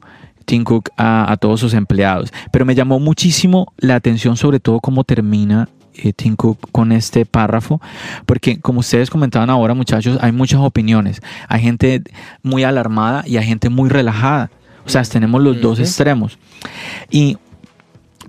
[0.48, 2.32] Tim Cook a, todos sus empleados.
[2.50, 7.26] Pero me llamó muchísimo la atención sobre todo cómo termina eh, Tim Cook con este
[7.26, 7.82] párrafo,
[8.24, 11.20] porque como ustedes comentaban ahora muchachos, hay muchas opiniones.
[11.48, 12.02] Hay gente
[12.42, 14.50] muy alarmada y hay gente muy relajada.
[14.86, 16.38] O sea, tenemos los dos extremos.
[17.10, 17.36] Y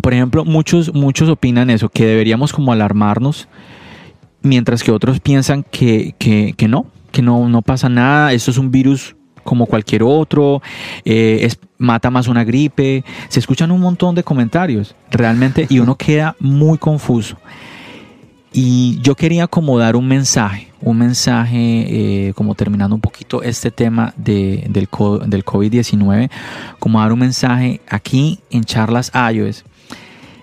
[0.02, 3.48] por ejemplo, muchos, muchos opinan eso, que deberíamos como alarmarnos,
[4.42, 8.72] mientras que otros piensan que, que, no, que no, no pasa nada, esto es un
[8.72, 10.62] virus como cualquier otro,
[11.06, 15.96] eh, es, mata más una gripe, se escuchan un montón de comentarios realmente y uno
[15.96, 17.38] queda muy confuso.
[18.52, 23.70] Y yo quería como dar un mensaje, un mensaje, eh, como terminando un poquito este
[23.70, 24.88] tema de, del,
[25.28, 26.32] del COVID-19,
[26.80, 29.66] como dar un mensaje aquí en Charlas iOS.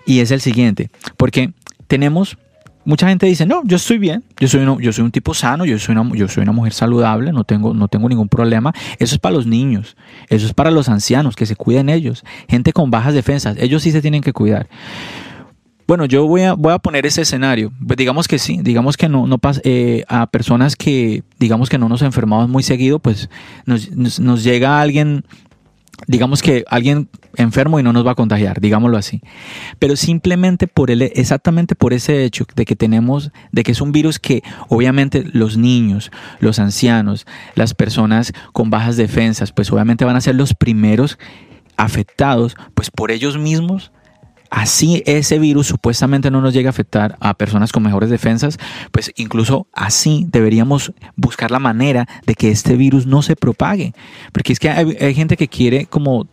[0.07, 1.53] Y es el siguiente, porque
[1.89, 2.39] tenemos,
[2.87, 5.79] mucha gente dice, no, yo estoy bien, yo soy, yo soy un tipo sano, yo
[5.79, 8.73] soy, una, yo soy una mujer saludable, no tengo, no tengo ningún problema.
[8.99, 9.97] Eso es para los niños,
[10.29, 13.91] eso es para los ancianos, que se cuiden ellos, gente con bajas defensas, ellos sí
[13.91, 14.69] se tienen que cuidar.
[15.87, 17.73] Bueno, yo voy a, voy a poner ese escenario.
[17.87, 21.79] Pues digamos que sí, digamos que no, no pasa, eh, a personas que, digamos que
[21.79, 23.31] no nos enfermamos muy seguido, pues
[23.67, 25.25] nos, nos, llega alguien,
[26.07, 29.23] digamos que alguien enfermo y no nos va a contagiar, digámoslo así.
[29.79, 33.93] Pero simplemente por el, exactamente por ese hecho de que tenemos, de que es un
[33.93, 40.17] virus que obviamente los niños, los ancianos, las personas con bajas defensas, pues obviamente van
[40.17, 41.19] a ser los primeros
[41.77, 43.93] afectados, pues por ellos mismos
[44.57, 48.59] así ese virus supuestamente no nos llegue a afectar a personas con mejores defensas,
[48.91, 53.93] pues incluso así deberíamos buscar la manera de que este virus no se propague.
[54.33, 56.27] Porque es que hay, gente que quiere como,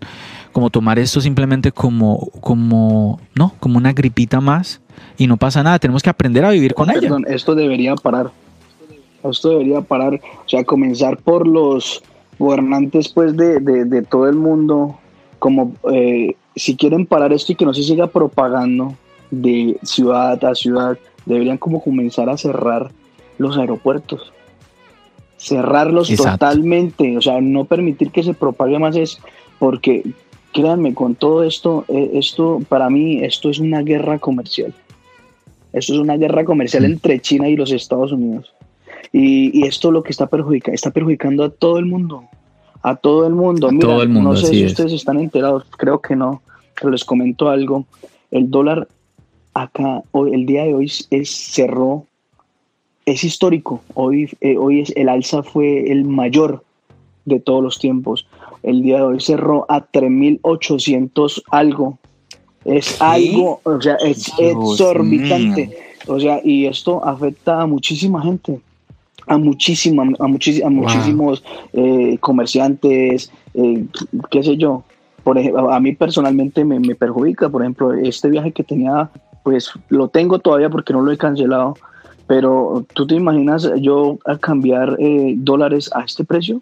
[0.54, 4.80] como tomar esto simplemente como, como, no, como una gripita más
[5.18, 5.78] y no pasa nada.
[5.78, 7.18] Tenemos que aprender a vivir con ella.
[7.28, 8.32] Esto debería parar.
[9.30, 10.22] Esto debería parar.
[10.46, 12.02] O sea, comenzar por los
[12.40, 14.98] gobernantes pues de, de, todo el mundo
[15.44, 18.96] como eh, si quieren parar esto y que no se siga propagando
[19.30, 22.92] de ciudad a ciudad, deberían como comenzar a cerrar
[23.38, 24.32] los aeropuertos.
[25.36, 29.20] Cerrarlos totalmente, o sea, no permitir que se propague más es
[29.60, 30.06] porque,
[30.54, 34.74] créanme, con todo esto, eh, esto para mí, esto es una guerra comercial.
[35.74, 38.54] Esto es una guerra comercial entre China y los Estados Unidos.
[39.12, 42.30] Y, y esto lo que está perjudicando, está perjudicando a todo el mundo
[42.84, 43.72] a todo el mundo.
[43.72, 46.41] Mira, no sé si ustedes están enterados, creo que no,
[46.76, 47.86] pero les comento algo.
[48.30, 48.88] El dólar
[49.54, 52.06] acá, hoy, el día de hoy es, cerró,
[53.06, 53.82] es histórico.
[53.93, 56.63] Hoy, eh, hoy es, el alza fue el mayor
[57.24, 58.28] de todos los tiempos.
[58.63, 61.98] El día de hoy cerró a 3.800 algo.
[62.65, 65.78] Es algo, o sea, es exorbitante.
[66.08, 68.60] O sea, y esto afecta a muchísima gente
[69.28, 73.86] a, muchísima, a, muchísimos eh, comerciantes, eh,
[74.30, 74.84] qué sé yo.
[75.24, 79.10] Por ejemplo, a mí personalmente me, me, perjudica, por ejemplo, este viaje que tenía,
[79.44, 81.76] pues lo tengo todavía porque no lo he cancelado,
[82.28, 86.60] pero tú te imaginas yo a cambiar eh, dólares a este precio?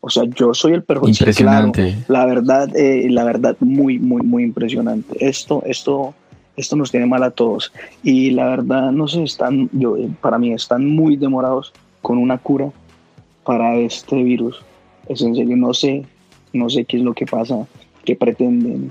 [0.00, 1.24] O sea, yo soy el perjudicado.
[1.24, 1.98] Impresionante.
[2.06, 5.16] la verdad, la verdad, muy, muy, muy impresionante.
[5.18, 6.14] Esto, esto,
[6.56, 7.72] esto nos tiene mal a todos.
[8.02, 11.74] Y la verdad, no sé, están, yo, para mí están muy demorados
[12.08, 12.72] con una cura
[13.44, 14.62] para este virus.
[15.10, 16.06] Es en serio, no sé,
[16.54, 17.68] no sé qué es lo que pasa,
[18.02, 18.90] qué pretenden.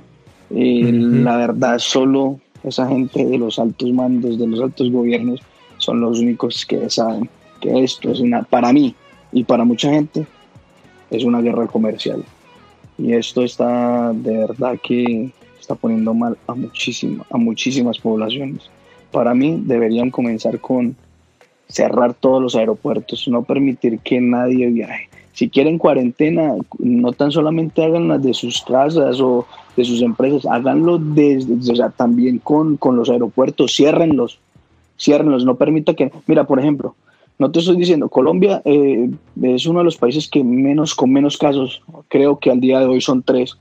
[0.51, 5.41] Eh, la verdad, solo esa gente de los altos mandos, de los altos gobiernos,
[5.79, 7.27] son los únicos que saben
[7.59, 8.93] que esto es una, para mí
[9.31, 10.27] y para mucha gente,
[11.09, 12.23] es una guerra comercial.
[12.99, 18.69] Y esto está de verdad que está poniendo mal a, muchísimas a muchísimas poblaciones.
[19.11, 20.95] Para mí deberían comenzar con
[21.67, 25.09] cerrar todos los aeropuertos, no permitir que nadie viaje.
[25.33, 30.45] Si quieren cuarentena, no tan solamente hagan las de sus casas o de sus empresas,
[30.47, 34.39] háganlo desde, o sea, también con, con los aeropuertos, ciérrenlos,
[34.97, 36.95] ciérrenlos, no permita que, mira, por ejemplo,
[37.37, 39.11] no te estoy diciendo, Colombia eh,
[39.43, 42.87] es uno de los países que menos, con menos casos, creo que al día de
[42.87, 43.57] hoy son tres,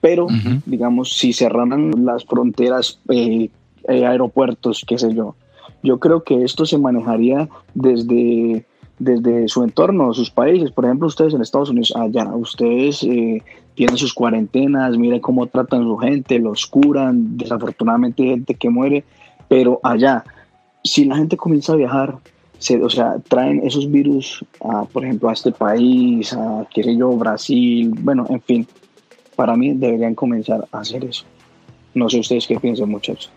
[0.00, 0.26] pero
[0.66, 3.50] digamos, si cerraran las fronteras, eh,
[3.88, 5.36] eh, aeropuertos, qué sé yo,
[5.82, 8.66] yo creo que esto se manejaría desde,
[8.98, 10.70] desde su entorno, sus países.
[10.70, 13.42] Por ejemplo, ustedes en Estados Unidos, allá, ustedes eh,
[13.74, 18.70] tienen sus cuarentenas, miren cómo tratan a su gente, los curan, desafortunadamente hay gente que
[18.70, 19.04] muere,
[19.48, 20.24] pero allá,
[20.84, 22.18] si la gente comienza a viajar,
[22.82, 27.10] o sea, traen esos virus, a, por ejemplo, a este país, a, qué sé yo,
[27.12, 28.66] Brasil, bueno, en fin,
[29.34, 31.24] para mí deberían comenzar a hacer eso.
[31.94, 33.32] No sé ustedes qué piensan, muchachos.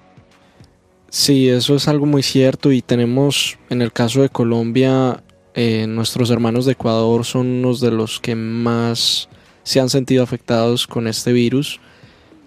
[1.15, 6.31] Sí, eso es algo muy cierto y tenemos en el caso de Colombia, eh, nuestros
[6.31, 9.29] hermanos de Ecuador son unos de los que más
[9.61, 11.79] se han sentido afectados con este virus,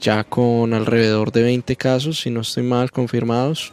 [0.00, 3.72] ya con alrededor de 20 casos, si no estoy mal, confirmados.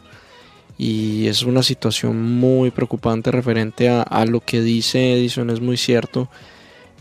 [0.78, 5.76] Y es una situación muy preocupante referente a, a lo que dice Edison, es muy
[5.76, 6.28] cierto.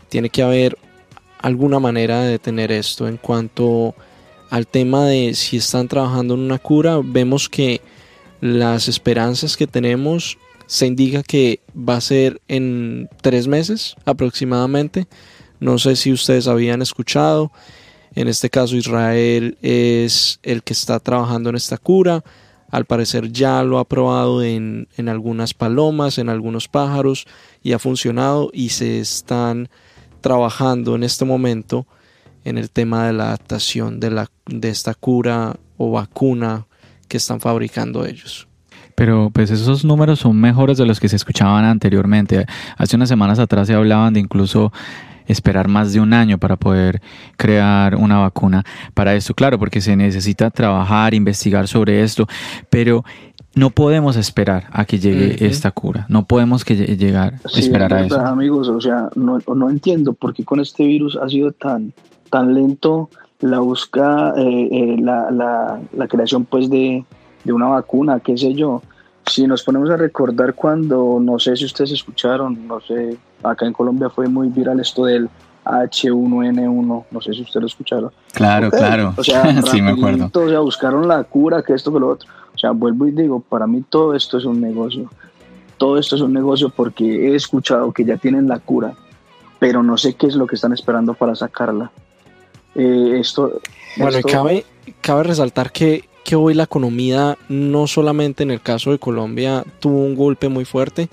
[0.09, 0.79] Tiene que haber
[1.37, 3.93] alguna manera de detener esto en cuanto
[4.53, 7.81] al tema de si están trabajando en una cura, vemos que
[8.39, 10.37] las esperanzas que tenemos
[10.67, 15.07] se indica que va a ser en tres meses aproximadamente.
[15.59, 17.51] No sé si ustedes habían escuchado.
[18.13, 22.23] En este caso Israel es el que está trabajando en esta cura.
[22.69, 27.25] Al parecer ya lo ha probado en, en algunas palomas, en algunos pájaros
[27.63, 29.69] y ha funcionado y se están
[30.21, 31.87] trabajando en este momento
[32.43, 36.65] en el tema de la adaptación de, la, de esta cura o vacuna
[37.07, 38.47] que están fabricando ellos.
[38.95, 42.45] Pero pues esos números son mejores de los que se escuchaban anteriormente.
[42.77, 44.71] Hace unas semanas atrás se hablaban de incluso
[45.25, 47.01] esperar más de un año para poder
[47.37, 48.63] crear una vacuna
[48.93, 49.33] para esto.
[49.33, 52.27] Claro, porque se necesita trabajar, investigar sobre esto,
[52.69, 53.03] pero
[53.55, 56.05] no podemos esperar a que llegue esta cura.
[56.09, 58.19] No podemos que llegar a esperar a eso.
[58.19, 61.93] Amigos, o sea, no, no entiendo por qué con este virus ha sido tan,
[62.33, 63.11] tan lento
[63.41, 67.05] la busca, eh, eh, la, la, la, creación pues de,
[67.43, 68.81] de una vacuna, qué sé yo.
[69.27, 73.73] Si nos ponemos a recordar cuando, no sé si ustedes escucharon, no sé, acá en
[73.73, 75.29] Colombia fue muy viral esto del
[75.63, 78.11] H1N1, no sé si ustedes lo escucharon.
[78.31, 79.13] Claro, claro.
[79.15, 80.31] O sea, sí me acuerdo.
[80.33, 82.27] O sea, buscaron la cura, que esto, que lo otro.
[82.55, 85.07] O sea, vuelvo y digo, para mí todo esto es un negocio.
[85.77, 88.95] Todo esto es un negocio porque he escuchado que ya tienen la cura,
[89.59, 91.91] pero no sé qué es lo que están esperando para sacarla.
[92.75, 93.61] Eh, esto,
[93.97, 94.65] bueno, cabe,
[95.01, 100.03] cabe resaltar que que hoy la economía, no solamente en el caso de Colombia, tuvo
[100.03, 101.09] un golpe muy fuerte,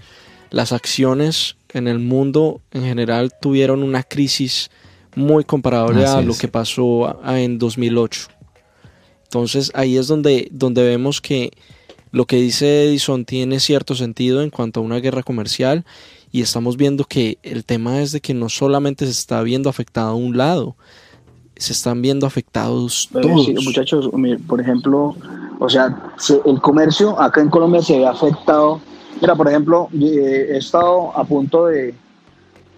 [0.50, 4.70] las acciones en el mundo en general tuvieron una crisis
[5.14, 8.28] muy comparable a lo que pasó en 2008.
[9.24, 11.50] Entonces ahí es donde, donde vemos que
[12.12, 15.84] lo que dice Edison tiene cierto sentido en cuanto a una guerra comercial
[16.32, 20.10] y estamos viendo que el tema es de que no solamente se está viendo afectado
[20.10, 20.76] a un lado,
[21.60, 23.48] se están viendo afectados todos.
[23.64, 24.08] muchachos,
[24.46, 25.14] por ejemplo,
[25.58, 25.94] o sea,
[26.46, 28.80] el comercio acá en Colombia se ve afectado.
[29.20, 31.94] Mira, por ejemplo, he estado a punto de,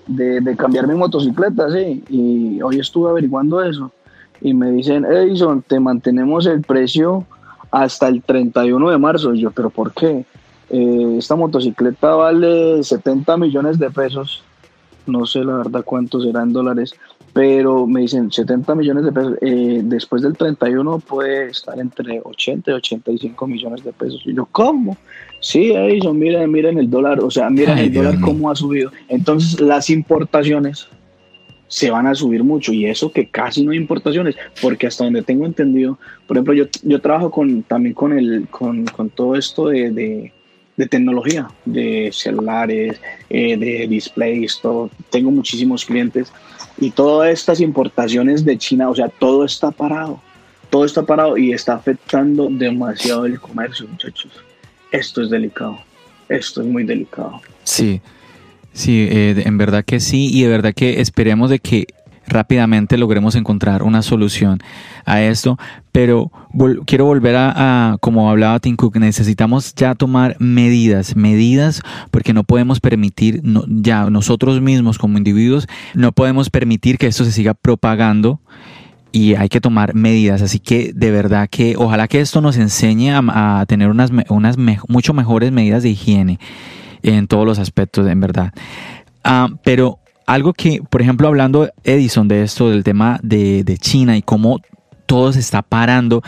[0.09, 3.93] de, cambiar mi motocicleta, sí, y hoy estuve averiguando eso.
[4.41, 7.25] Y me dicen, Edison, te mantenemos el precio
[7.71, 9.33] hasta el 31 de marzo.
[9.33, 10.25] Y yo, ¿pero por qué?
[10.71, 14.43] Eh, esta motocicleta vale 70 millones de pesos.
[15.07, 16.95] No sé la verdad cuántos serán dólares,
[17.33, 22.71] pero me dicen 70 millones de pesos, eh, después del 31 puede estar entre 80
[22.71, 24.23] y 85 millones de pesos.
[24.27, 24.97] Y yo, ¿cómo?
[25.41, 28.93] Sí, eso, miren, miren el dólar, o sea, miren el dólar cómo ha subido.
[29.09, 30.89] Entonces las importaciones
[31.69, 35.23] se van a subir mucho y eso que casi no hay importaciones, porque hasta donde
[35.23, 39.69] tengo entendido, por ejemplo, yo, yo trabajo con, también con, el, con, con todo esto
[39.69, 40.33] de, de
[40.77, 44.91] de tecnología, de celulares, eh, de displays, todo.
[45.11, 46.33] Tengo muchísimos clientes
[46.83, 50.21] y todas estas importaciones de China, o sea, todo está parado,
[50.69, 54.33] todo está parado y está afectando demasiado el comercio, muchachos.
[54.91, 55.79] Esto es delicado,
[56.29, 57.41] esto es muy delicado.
[57.63, 58.01] Sí,
[58.73, 61.87] sí, eh, en verdad que sí y de verdad que esperemos de que
[62.27, 64.59] rápidamente logremos encontrar una solución
[65.05, 65.59] a esto,
[65.91, 66.31] pero
[66.87, 72.81] quiero volver a, como hablaba Tim Cook, necesitamos ya tomar medidas, medidas, porque no podemos
[72.81, 78.41] permitir, ya nosotros mismos como individuos, no podemos permitir que esto se siga propagando
[79.13, 80.43] y hay que tomar medidas.
[80.43, 84.57] Así que de verdad que ojalá que esto nos enseñe a, tener unas, unas
[84.89, 86.39] mucho mejores medidas de higiene
[87.03, 88.53] en todos los aspectos, en verdad.
[89.23, 94.23] Ah, pero algo que, por ejemplo, hablando Edison de esto, del tema de, China y
[94.23, 94.61] cómo
[95.07, 96.23] todo se está parando,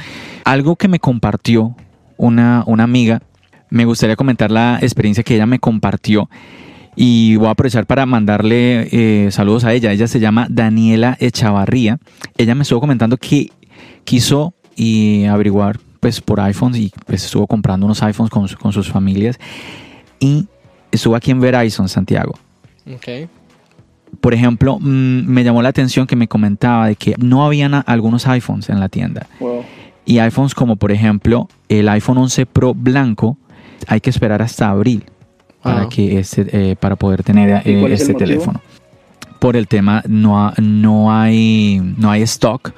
[0.44, 1.74] algo que me compartió
[2.16, 3.22] una, una amiga,
[3.70, 6.28] me gustaría comentar la experiencia que ella me compartió
[6.96, 9.90] y voy a aprovechar para mandarle eh, saludos a ella.
[9.90, 11.98] Ella se llama Daniela Echavarría.
[12.36, 13.50] Ella me estuvo comentando que
[14.04, 18.88] quiso y averiguar pues por iPhones y pues estuvo comprando unos iPhones con, con sus
[18.88, 19.38] familias
[20.20, 20.46] y
[20.92, 22.34] estuvo aquí en Verizon, Santiago.
[22.96, 23.28] Okay
[24.20, 28.26] por ejemplo, mm, me llamó la atención que me comentaba de que no habían algunos
[28.26, 29.26] iPhones en la tienda.
[30.06, 33.38] Y iPhones como por ejemplo el iPhone 11 Pro blanco,
[33.86, 35.04] hay que esperar hasta abril
[35.62, 38.60] para, que este, eh, para poder tener eh, este teléfono.
[39.38, 42.72] Por el tema no, no, hay, no hay stock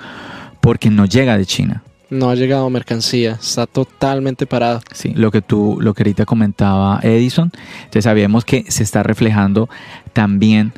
[0.60, 1.82] porque no llega de China.
[2.08, 4.80] No ha llegado mercancía, está totalmente parado.
[4.92, 9.68] Sí, lo que tú, lo que ahorita comentaba Edison, entonces sabíamos que se está reflejando
[10.12, 10.72] también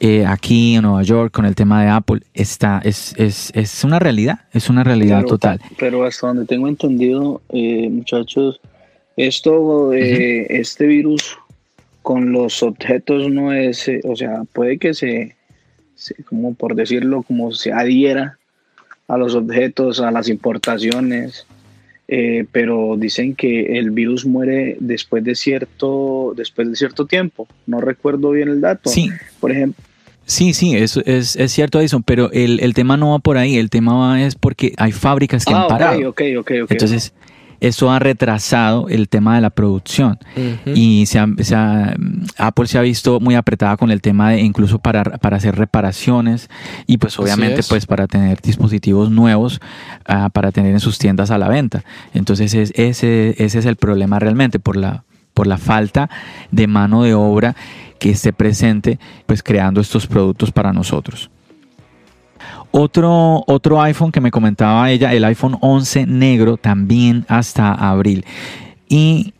[0.00, 3.98] eh, aquí en Nueva York con el tema de Apple está es, es, es una
[3.98, 5.60] realidad, es una realidad total.
[5.78, 8.60] Pero hasta donde tengo entendido, eh, muchachos,
[9.16, 11.38] esto, eh, este virus
[12.02, 15.36] con los objetos no es, o sea, puede que se,
[16.26, 18.38] como por decirlo, como se adhiera
[19.08, 21.46] a los objetos, a las importaciones,
[22.06, 27.48] eh, pero dicen que el virus muere después de cierto, después de cierto tiempo.
[27.66, 28.90] No recuerdo bien el dato.
[28.90, 29.10] Sí.
[29.40, 29.82] Por ejemplo.
[30.26, 33.56] Sí, sí, eso es, es cierto, Edison, pero el, el, tema no va por ahí,
[33.58, 35.96] el tema va es porque hay fábricas que ah, han parado.
[35.96, 37.12] Okay, okay, okay, Entonces,
[37.60, 40.18] eso ha retrasado el tema de la producción
[40.66, 45.36] y se Apple se ha visto muy apretada con el tema de incluso para, para
[45.36, 46.48] hacer reparaciones
[46.86, 49.60] y pues obviamente pues para tener dispositivos nuevos
[50.08, 51.84] uh, para tener en sus tiendas a la venta.
[52.12, 56.10] Entonces es, ese, ese es el problema realmente por la, por la falta
[56.50, 57.54] de mano de obra
[57.98, 61.30] que esté presente pues creando estos productos para nosotros.
[62.76, 68.24] Otro, otro iPhone que me comentaba ella, el iPhone 11 negro, también hasta abril.
[68.88, 69.32] Y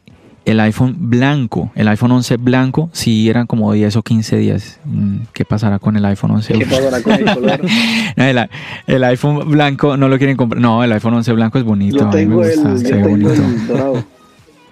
[0.45, 4.79] el iPhone blanco, el iPhone 11 blanco, sí eran como 10 o 15 días.
[4.85, 6.55] Mm, ¿Qué pasará con el iPhone 11?
[6.55, 7.61] ¿Qué pasará con el color?
[8.17, 8.49] el,
[8.87, 10.63] el, iPhone blanco no lo quieren comprar.
[10.63, 12.05] No, el iPhone 11 blanco es bonito.
[12.05, 14.05] Yo tengo, me gusta, el, yo tengo el dorado.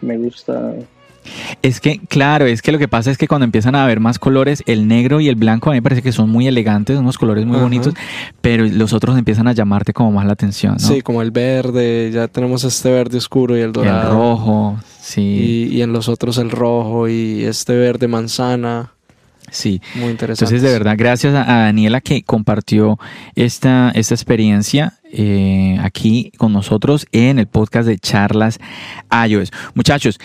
[0.03, 0.73] Me gusta.
[1.63, 4.19] Es que, claro, es que lo que pasa es que cuando empiezan a haber más
[4.19, 7.19] colores, el negro y el blanco a mí me parece que son muy elegantes, unos
[7.19, 7.95] colores muy bonitos,
[8.41, 10.89] pero los otros empiezan a llamarte como más la atención, ¿no?
[10.89, 14.11] Sí, como el verde, ya tenemos este verde oscuro y el dorado.
[14.11, 15.69] El rojo, sí.
[15.71, 18.93] Y, en los otros el rojo y este verde manzana.
[19.53, 19.81] Sí.
[19.95, 20.45] Muy interesante.
[20.45, 22.99] Entonces, de verdad, gracias a Daniela que compartió
[23.37, 28.59] esta, esta experiencia eh, aquí con nosotros en el podcast de Charlas
[29.11, 29.53] iOS.
[29.75, 30.19] Muchachos,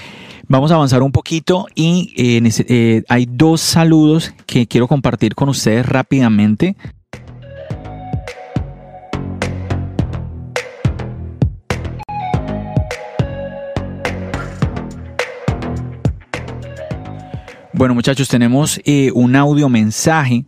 [0.49, 5.49] Vamos a avanzar un poquito y eh, eh, hay dos saludos que quiero compartir con
[5.49, 6.77] ustedes rápidamente.
[17.77, 20.45] Bueno muchachos, tenemos eh, un audio mensaje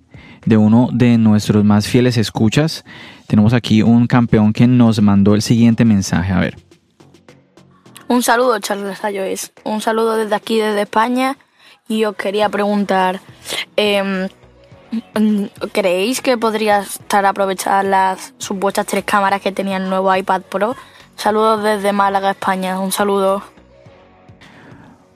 [0.47, 2.83] de uno de nuestros más fieles escuchas.
[3.27, 6.33] Tenemos aquí un campeón que nos mandó el siguiente mensaje.
[6.33, 6.57] A ver.
[8.07, 9.51] Un saludo, Charles Ayoes.
[9.63, 11.37] Un saludo desde aquí, desde España.
[11.87, 13.21] Y os quería preguntar,
[13.77, 14.27] eh,
[15.71, 20.75] ¿creéis que podría estar aprovechar las supuestas tres cámaras que tenía el nuevo iPad Pro?
[21.15, 22.79] Saludos desde Málaga, España.
[22.79, 23.43] Un saludo.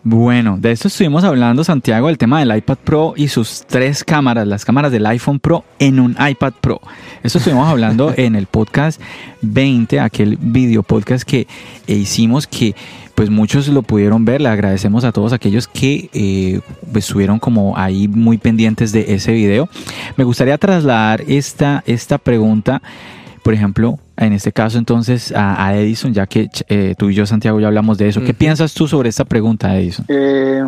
[0.05, 4.45] Bueno, de esto estuvimos hablando, Santiago, el tema del iPad Pro y sus tres cámaras,
[4.45, 6.81] las cámaras del iPhone Pro en un iPad Pro.
[7.23, 8.99] Esto estuvimos hablando en el podcast
[9.43, 11.47] 20, aquel video podcast que
[11.87, 12.75] hicimos que
[13.15, 14.41] pues muchos lo pudieron ver.
[14.41, 16.59] Le agradecemos a todos aquellos que eh,
[16.91, 19.69] pues, estuvieron como ahí muy pendientes de ese video.
[20.17, 22.81] Me gustaría trasladar esta, esta pregunta
[23.43, 27.59] por ejemplo, en este caso entonces a, Edison, ya que eh, tú y yo, Santiago,
[27.59, 28.21] ya hablamos de eso.
[28.23, 30.05] ¿Qué piensas tú sobre esta pregunta, Edison?
[30.07, 30.63] Eh,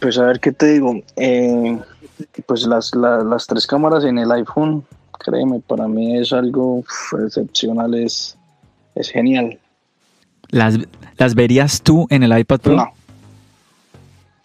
[0.00, 1.02] pues a ver qué te digo.
[1.16, 1.78] Eh,
[2.46, 4.84] pues las, las, tres cámaras en el iPhone,
[5.18, 6.84] créeme, para mí es algo
[7.24, 8.38] excepcional, es,
[8.94, 9.58] es genial.
[10.50, 10.78] ¿Las,
[11.16, 12.76] ¿Las verías tú en el iPad Pro?
[12.76, 12.92] No.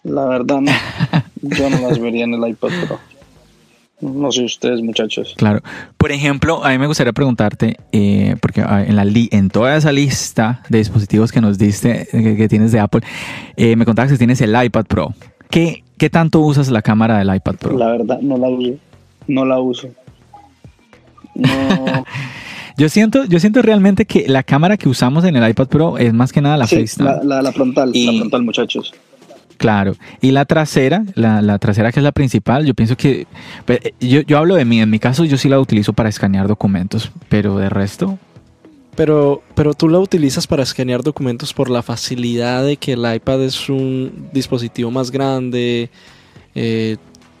[0.02, 0.72] La verdad no.
[1.42, 2.98] yo no las vería en el iPad Pro.
[4.00, 5.34] No sé ustedes, muchachos.
[5.36, 5.60] Claro.
[5.96, 9.90] Por ejemplo, a mí me gustaría preguntarte, eh, porque ah, en, la en toda esa
[9.90, 13.00] lista de dispositivos que nos diste, eh, que, tienes de Apple,
[13.56, 15.14] eh, me contabas que tienes el iPad Pro.
[15.50, 17.76] ¿Qué, ¿Qué tanto usas la cámara del iPad Pro?
[17.76, 18.74] La verdad, no la uso.
[19.26, 19.88] No la uso.
[21.34, 22.04] No.
[22.78, 26.14] yo siento, yo siento realmente que la cámara que usamos en el iPad Pro es
[26.14, 27.24] más que nada la sí, FaceTime.
[27.24, 28.94] La, la, frontal, la frontal, muchachos.
[29.58, 29.96] Claro.
[30.20, 33.26] Y la trasera, la, trasera que es la principal, yo pienso que.
[33.66, 36.46] Pues, yo, yo hablo de mí, en mi caso yo sí la utilizo para escanear
[36.48, 38.18] documentos, pero de resto.
[38.94, 43.42] Pero, pero tú la utilizas para escanear documentos por la facilidad de que el iPad
[43.42, 45.90] es un dispositivo más grande.
[46.54, 46.96] Eh,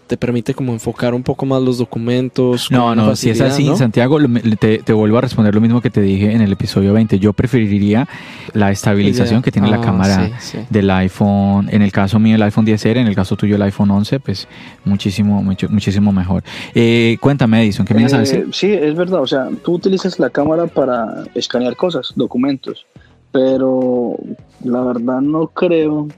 [0.08, 2.70] te permite como enfocar un poco más los documentos.
[2.72, 4.18] No, no, si es así, Santiago,
[4.58, 7.18] te, vuelvo a responder lo mismo que te dije en el episodio 20.
[7.18, 8.08] Yo preferiría
[8.54, 10.30] la estabilización que tiene la ah, cámara
[10.70, 13.90] del iPhone, en el caso mío el iPhone 10R, en el caso tuyo el iPhone
[13.90, 14.48] 11, pues
[14.84, 16.42] muchísimo, mucho, muchísimo mejor.
[16.74, 18.40] Eh, cuéntame, Edison, ¿qué me ibas a decir?
[18.40, 22.86] Eh, sí, es verdad, o sea, tú utilizas la cámara para escanear cosas, documentos,
[23.30, 24.16] pero
[24.64, 26.08] la verdad no creo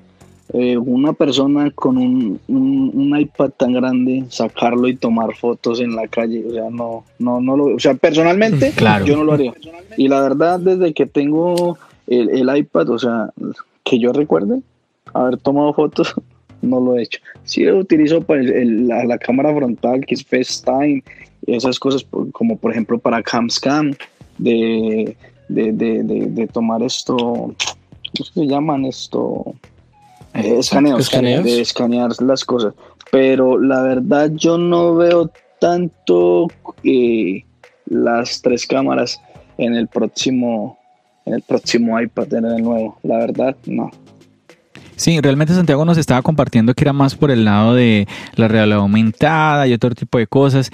[0.53, 6.09] eh, una persona con un, un, iPad tan grande sacarlo y tomar fotos en la
[6.09, 8.73] calle, o sea, no, no, no lo, o sea, personalmente
[9.05, 9.55] yo no lo haría.
[9.97, 11.79] Y la verdad, desde que tengo
[12.09, 13.31] el, iPad, o sea,
[13.85, 14.61] que yo recuerde
[15.15, 16.15] haber tomado fotos,
[16.63, 17.21] no lo he hecho.
[17.45, 21.05] Sí lo utilizo para la, cámara frontal, que es FaceTime,
[21.47, 23.95] esas cosas como por ejemplo para CamScam,
[24.39, 25.17] de,
[25.49, 27.55] de, de, de, tomar esto, ¿cómo
[28.35, 29.55] se llaman esto?
[30.35, 32.75] Eh, escaneos, de escanear las cosas.
[33.11, 36.49] Pero la verdad yo no veo tanto
[36.85, 37.45] eh,
[37.87, 39.21] las tres cámaras
[39.59, 40.79] en el próximo
[41.27, 42.99] en el próximo iPad, en el nuevo.
[43.03, 43.91] La verdad, no.
[45.01, 48.81] Sí, realmente Santiago nos estaba compartiendo que era más por el lado de la realidad
[48.81, 50.71] aumentada y otro tipo de cosas.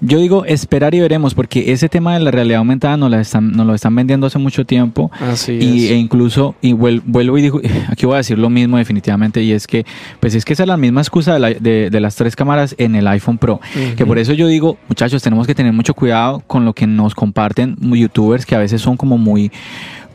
[0.00, 3.52] Yo digo esperar y veremos, porque ese tema de la realidad aumentada nos, la están,
[3.52, 5.10] nos lo están vendiendo hace mucho tiempo.
[5.20, 7.60] Así y, E incluso, y vuelvo y digo,
[7.90, 9.84] aquí voy a decir lo mismo definitivamente, y es que,
[10.20, 13.06] pues es que esa es la misma excusa de, de, las tres cámaras en el
[13.06, 13.60] iPhone Pro.
[13.94, 17.14] Que por eso yo digo, muchachos, tenemos que tener mucho cuidado con lo que nos
[17.14, 19.52] comparten youtubers que a veces son como muy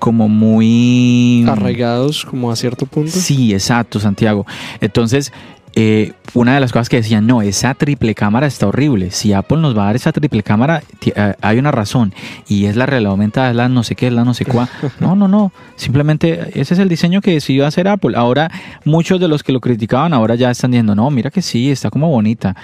[0.01, 1.45] como muy...
[1.47, 3.11] Arraigados como a cierto punto.
[3.11, 4.47] Sí, exacto, Santiago.
[4.79, 5.31] Entonces,
[5.75, 9.11] eh, una de las cosas que decían, no, esa triple cámara está horrible.
[9.11, 12.15] Si Apple nos va a dar esa triple cámara, eh, hay una razón.
[12.47, 14.67] Y es la realidad aumentada, es la no sé qué, es la no sé cuál.
[14.99, 15.51] No, no, no.
[15.75, 18.17] Simplemente ese es el diseño que decidió hacer Apple.
[18.17, 18.49] Ahora,
[18.85, 21.91] muchos de los que lo criticaban ahora ya están diciendo, no, mira que sí, está
[21.91, 22.55] como bonita.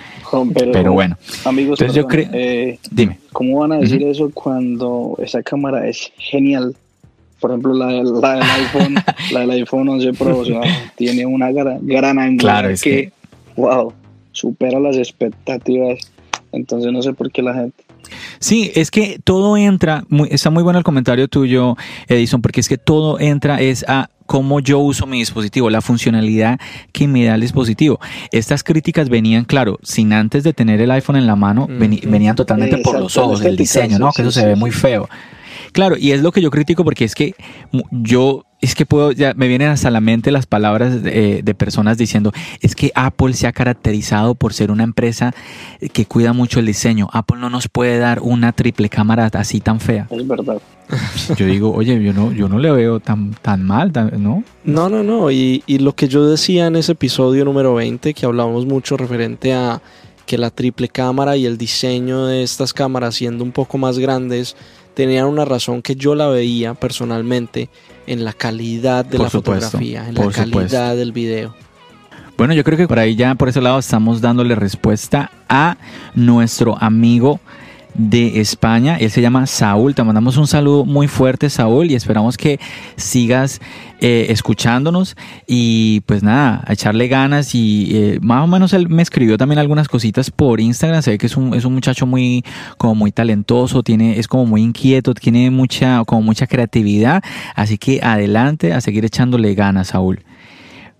[0.73, 1.17] Pero, bueno.
[1.45, 2.29] Amigos, yo creo...
[2.33, 3.19] Eh, dime.
[3.31, 6.75] ¿Cómo van a decir eso cuando esa cámara es genial?
[7.39, 8.95] Por ejemplo, la, del, iPhone,
[9.31, 10.43] la del iPhone 11 Pro,
[10.95, 13.11] tiene una gran, gran angular que,
[13.55, 13.93] wow,
[14.31, 16.11] supera las expectativas.
[16.51, 17.83] Entonces no sé por qué la gente.
[18.39, 21.75] Sí, es que todo entra, está muy bueno el comentario tuyo,
[22.07, 26.59] Edison, porque es que todo entra es a cómo yo uso mi dispositivo, la funcionalidad
[26.91, 27.99] que me da el dispositivo.
[28.31, 32.77] Estas críticas venían, claro, sin antes de tener el iPhone en la mano, venían totalmente
[32.77, 34.11] por los ojos, el diseño, ¿no?
[34.11, 35.09] Que eso se ve muy feo.
[35.71, 37.35] Claro, y es lo que yo critico porque es que
[37.91, 42.31] yo es que puedo, ya me vienen hasta la mente las palabras de, personas diciendo,
[42.61, 45.33] es que Apple se ha caracterizado por ser una empresa
[45.93, 47.07] que cuida mucho el diseño.
[47.13, 50.07] Apple no nos puede dar una triple cámara así tan fea.
[50.09, 50.57] Es verdad.
[51.35, 54.43] Yo digo, oye, yo no, yo no le veo tan, tan mal, ¿no?
[54.63, 55.29] No, no, no.
[55.29, 59.53] Y, y lo que yo decía en ese episodio número 20, que hablábamos mucho referente
[59.53, 59.81] a
[60.25, 64.55] que la triple cámara y el diseño de estas cámaras siendo un poco más grandes
[64.97, 67.69] tenían una razón que yo la veía personalmente
[68.07, 71.53] en la calidad de la fotografía, en la calidad del video.
[72.35, 75.77] Bueno, yo creo que por ahí ya por ese lado estamos dándole respuesta a
[76.15, 77.39] nuestro amigo
[77.97, 78.97] de España.
[78.97, 79.95] Él se llama Saúl.
[79.95, 82.59] Te mandamos un saludo muy fuerte, Saúl, y esperamos que
[82.95, 83.59] sigas
[83.99, 85.17] eh, escuchándonos.
[85.47, 87.53] Y pues nada, a echarle ganas.
[87.55, 91.01] Y eh, más o menos él me escribió también algunas cositas por Instagram.
[91.01, 92.45] Se ve que es un, es un muchacho muy,
[92.77, 97.23] como muy talentoso, tiene, es como muy inquieto, tiene mucha, como mucha creatividad.
[97.55, 100.23] Así que adelante a seguir echándole ganas, Saúl.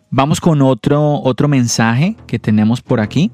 [0.10, 3.30] Vamos con otro, otro mensaje que tenemos por aquí.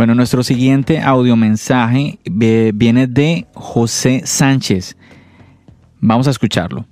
[0.00, 4.96] Bueno, nuestro siguiente audio mensaje viene de José Sánchez.
[6.00, 6.86] Vamos a escucharlo.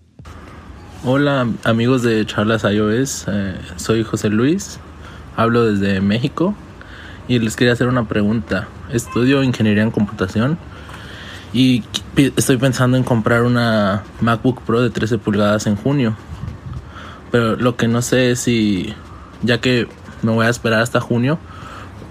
[1.07, 4.79] Hola amigos de Charlas iOS, eh, soy José Luis,
[5.39, 6.55] hablo desde México
[7.29, 8.69] y les quería hacer una pregunta.
[8.93, 10.59] Estudio ingeniería en computación
[11.55, 11.85] y
[12.37, 16.15] estoy pensando en comprar una MacBook Pro de 13 pulgadas en junio.
[17.31, 18.93] Pero lo que no sé es si,
[19.43, 19.89] ya que
[20.21, 21.39] me voy a esperar hasta junio,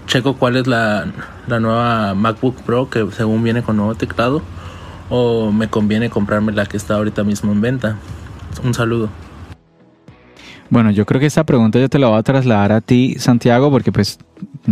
[0.08, 1.05] checo cuál es la,
[1.47, 4.41] nueva MacBook Pro que según viene con nuevo teclado
[5.10, 7.97] o me conviene comprarme la que está ahorita mismo en venta.
[8.64, 9.10] Un saludo.
[10.70, 13.72] Bueno, yo creo que esta pregunta yo te la voy a trasladar a ti, Santiago,
[13.72, 14.20] porque pues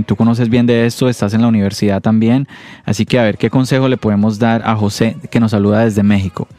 [0.05, 2.47] tú conoces bien de esto, estás en la universidad también,
[2.83, 6.03] así que a ver qué consejo le podemos dar a José que nos saluda desde
[6.03, 6.49] México.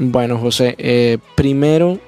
[0.00, 2.00] Bueno, José, eh, primero,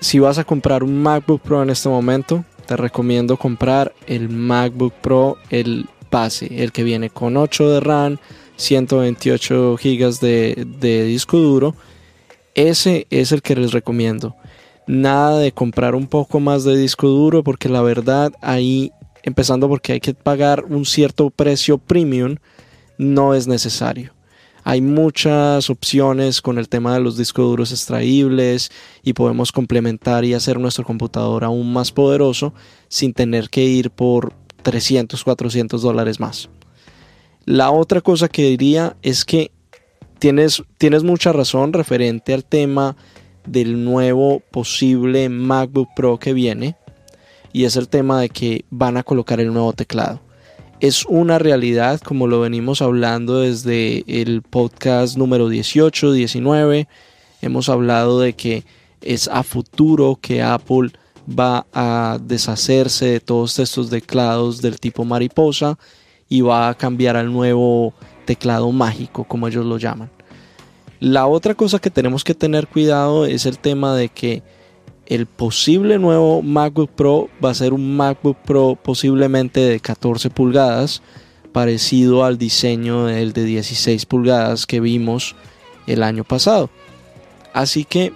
[0.00, 2.44] si vas a comprar un MacBook Pro en este momento,
[2.76, 8.18] recomiendo comprar el MacBook Pro, el base, el que viene con 8 de RAM,
[8.56, 11.74] 128 GB de, de disco duro.
[12.54, 14.36] Ese es el que les recomiendo.
[14.86, 18.92] Nada de comprar un poco más de disco duro porque la verdad ahí,
[19.22, 22.36] empezando porque hay que pagar un cierto precio premium,
[22.98, 24.12] no es necesario.
[24.64, 28.70] Hay muchas opciones con el tema de los discos duros extraíbles
[29.02, 32.54] y podemos complementar y hacer nuestro computador aún más poderoso
[32.88, 36.48] sin tener que ir por 300, 400 dólares más.
[37.44, 39.50] La otra cosa que diría es que
[40.20, 42.96] tienes, tienes mucha razón referente al tema
[43.44, 46.76] del nuevo posible MacBook Pro que viene
[47.52, 50.20] y es el tema de que van a colocar el nuevo teclado
[50.82, 56.88] es una realidad, como lo venimos hablando desde el podcast número 18, 19.
[57.40, 58.64] Hemos hablado de que
[59.00, 60.90] es a futuro que Apple
[61.30, 65.78] va a deshacerse de todos estos teclados del tipo mariposa
[66.28, 70.10] y va a cambiar al nuevo teclado mágico, como ellos lo llaman.
[70.98, 74.42] La otra cosa que tenemos que tener cuidado es el tema de que
[75.06, 81.02] el posible nuevo MacBook Pro va a ser un MacBook Pro posiblemente de 14 pulgadas,
[81.52, 85.34] parecido al diseño del de 16 pulgadas que vimos
[85.86, 86.70] el año pasado.
[87.52, 88.12] Así que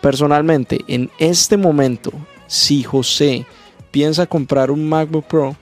[0.00, 2.12] personalmente en este momento,
[2.46, 3.46] si José
[3.90, 5.56] piensa comprar un MacBook Pro,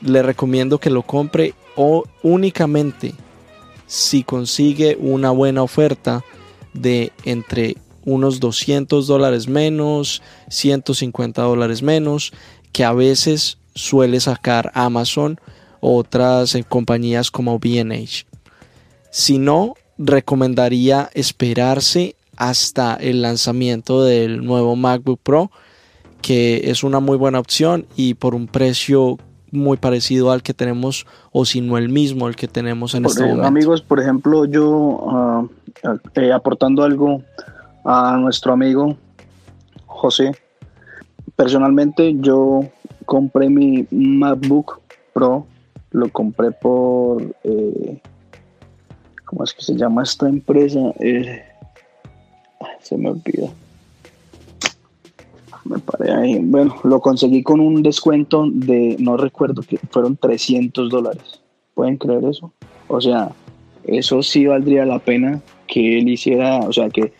[0.00, 3.14] le recomiendo que lo compre o únicamente
[3.86, 6.24] si consigue una buena oferta
[6.74, 12.32] de entre unos 200 dólares menos, 150 dólares menos,
[12.72, 15.38] que a veces suele sacar Amazon
[15.80, 18.26] o otras eh, compañías como BH.
[19.10, 25.50] Si no, recomendaría esperarse hasta el lanzamiento del nuevo MacBook Pro,
[26.22, 29.18] que es una muy buena opción y por un precio
[29.50, 33.22] muy parecido al que tenemos o si no el mismo el que tenemos en este
[33.22, 33.44] momento.
[33.44, 35.44] Amigos, por ejemplo, yo ah,
[36.14, 37.22] eh, aportando algo
[37.84, 38.96] a nuestro amigo
[39.86, 40.32] José.
[41.36, 42.60] Personalmente yo
[43.04, 44.80] compré mi MacBook
[45.12, 45.46] Pro,
[45.90, 48.00] lo compré por, eh,
[49.24, 50.80] ¿cómo es que se llama esta empresa?
[51.00, 51.42] Eh,
[52.80, 53.48] se me olvida.
[55.64, 56.38] Me paré ahí.
[56.40, 61.40] Bueno, lo conseguí con un descuento de, no recuerdo, que fueron 300 dólares.
[61.74, 62.52] ¿Pueden creer eso?
[62.88, 63.30] O sea,
[63.84, 67.12] eso sí valdría la pena que él hiciera, o sea, que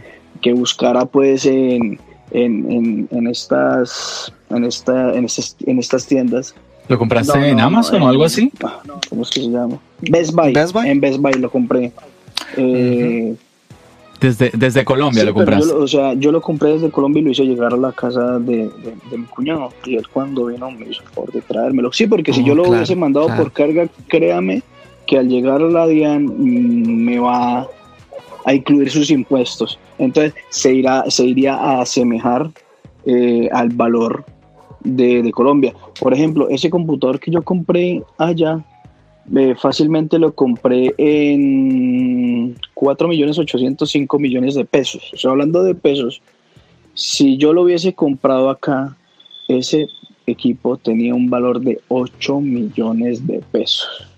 [0.42, 1.98] que buscara pues en,
[2.32, 6.54] en, en, estas en esta en estas, en estas tiendas.
[6.88, 8.52] ¿Lo compraste en Amazon o algo así?
[9.08, 9.78] ¿Cómo es que se llama?
[10.00, 10.52] Best Buy.
[10.84, 11.92] En Best Buy lo compré.
[12.56, 13.34] Eh,
[14.20, 15.72] desde, desde Colombia lo compraste.
[15.72, 18.68] o sea, yo lo compré desde Colombia y lo hice llegar a la casa de,
[19.10, 19.70] de, mi cuñado.
[19.84, 21.92] Y él cuando vino me hizo por de traérmelo.
[21.92, 24.62] Sí, porque si yo lo hubiese mandado por carga, créame
[25.06, 27.66] que al llegar a la DIAN mm, me va
[28.44, 29.78] a incluir sus impuestos.
[29.98, 32.50] Entonces se, irá, se iría a asemejar
[33.06, 34.24] eh, al valor
[34.84, 35.74] de, Colombia.
[36.00, 38.64] Por ejemplo, ese computador que yo compré allá,
[39.34, 45.10] eh, fácilmente lo compré en 4 millones 805 millones de pesos.
[45.12, 46.20] O sea, hablando de pesos,
[46.94, 48.96] si yo lo hubiese comprado acá,
[49.48, 49.86] ese
[50.26, 54.11] equipo tenía un valor de 8 millones de pesos.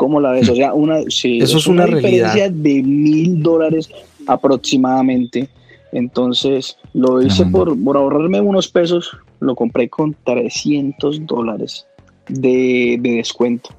[0.00, 0.48] ¿Cómo la ves?
[0.48, 3.90] O sea, una, sí, Eso es, una, diferencia de mil dólares
[4.26, 5.50] aproximadamente.
[5.92, 11.84] Entonces lo hice por, por, ahorrarme unos pesos, lo compré con 300 dólares
[12.28, 13.74] de, descuento.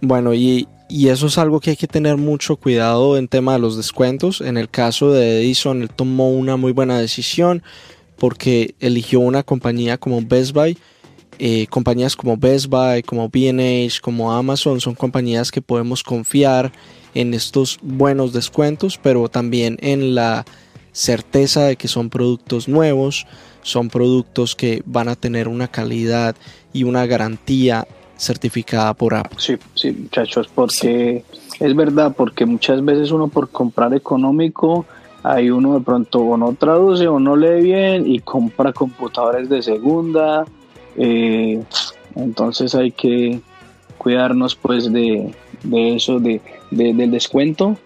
[0.00, 3.58] Bueno, y, y, eso es algo que hay que tener mucho cuidado en tema de
[3.58, 4.40] los descuentos.
[4.40, 7.64] En el caso de Edison, él tomó una muy buena decisión
[8.18, 10.78] porque eligió una compañía como Best Buy
[11.38, 16.72] eh, compañías como Best Buy, como BH, como Amazon son compañías que podemos confiar
[17.14, 20.44] en estos buenos descuentos, pero también en la
[20.92, 23.26] certeza de que son productos nuevos,
[23.62, 26.36] son productos que van a tener una calidad
[26.72, 29.38] y una garantía certificada por Apple.
[29.40, 31.24] Sí, sí, muchachos, porque
[31.58, 34.86] es verdad, porque muchas veces uno por comprar económico,
[35.22, 39.62] hay uno de pronto o no traduce o no lee bien y compra computadores de
[39.62, 40.44] segunda
[40.96, 41.62] eh,
[42.16, 43.40] entonces hay que
[43.98, 45.34] cuidarnos pues de,
[45.72, 46.40] eso, de,
[46.70, 47.76] del descuento.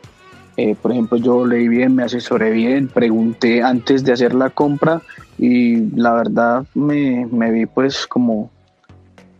[0.56, 5.02] Eh, por ejemplo, yo leí bien, me asesoré bien, pregunté antes de hacer la compra
[5.38, 8.50] y la verdad me, me vi pues como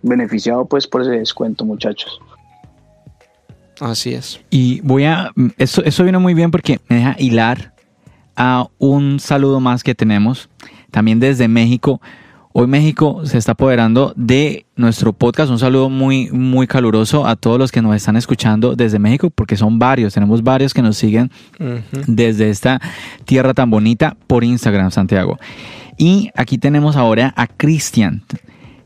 [0.03, 2.21] beneficiado pues por ese descuento muchachos.
[3.81, 4.41] Así es.
[4.51, 7.73] Y voy a, eso, eso vino muy bien porque me deja hilar
[8.37, 10.49] a un saludo más que tenemos,
[10.91, 12.01] también desde México.
[12.61, 15.48] Hoy México se está apoderando de nuestro podcast.
[15.48, 19.56] Un saludo muy, muy caluroso a todos los que nos están escuchando desde México, porque
[19.56, 20.14] son varios.
[20.14, 21.30] Tenemos varios que nos siguen
[22.09, 22.80] desde esta
[23.26, 25.38] tierra tan bonita por Instagram, Santiago.
[25.98, 28.24] Y aquí tenemos ahora a Cristian.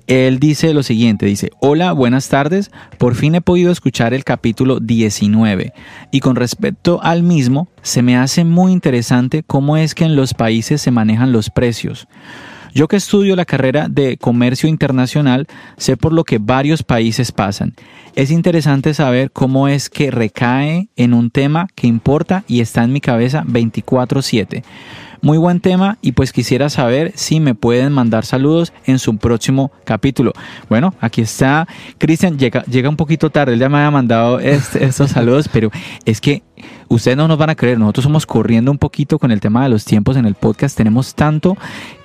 [0.06, 4.80] Él dice lo siguiente, dice, hola, buenas tardes, por fin he podido escuchar el capítulo
[4.80, 5.72] 19
[6.10, 10.34] y con respecto al mismo, se me hace muy interesante cómo es que en los
[10.34, 12.06] países se manejan los precios.
[12.74, 15.46] Yo que estudio la carrera de comercio internacional,
[15.76, 17.74] sé por lo que varios países pasan.
[18.14, 22.92] Es interesante saber cómo es que recae en un tema que importa y está en
[22.92, 24.64] mi cabeza 24/7.
[25.24, 29.70] Muy buen tema y pues quisiera saber si me pueden mandar saludos en su próximo
[29.84, 30.32] capítulo.
[30.68, 31.68] Bueno, aquí está
[31.98, 35.70] Cristian, llega, llega un poquito tarde, él ya me había mandado este, estos saludos, pero
[36.06, 36.42] es que
[36.88, 39.68] ustedes no nos van a creer, nosotros somos corriendo un poquito con el tema de
[39.68, 41.56] los tiempos en el podcast, tenemos tanto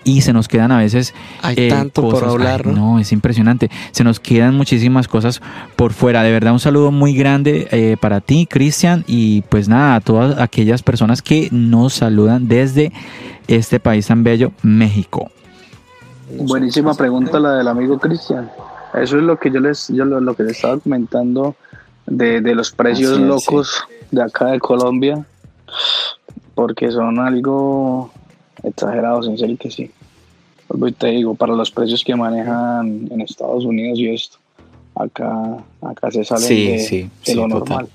[0.03, 2.97] y se nos quedan a veces hay eh, tanto por hablar ¿no?
[2.97, 5.41] es impresionante se nos quedan muchísimas cosas
[5.76, 9.95] por fuera de verdad un saludo muy grande eh, para ti Cristian y pues nada
[9.95, 12.93] a todas aquellas personas que nos saludan desde
[13.47, 15.32] este país tan bello, México.
[16.30, 18.49] Buenísima pregunta la del amigo Cristian.
[18.93, 21.55] Eso es lo que yo les, yo lo, que les estaba comentando
[22.08, 25.26] de, los precios locos de acá de Colombia,
[26.55, 28.12] porque son algo
[28.64, 29.91] exagerados, en serio que sí.
[30.97, 34.38] Te digo, para los precios que manejan en Estados Unidos y esto,
[34.95, 37.88] acá, acá se sale de, lo normal.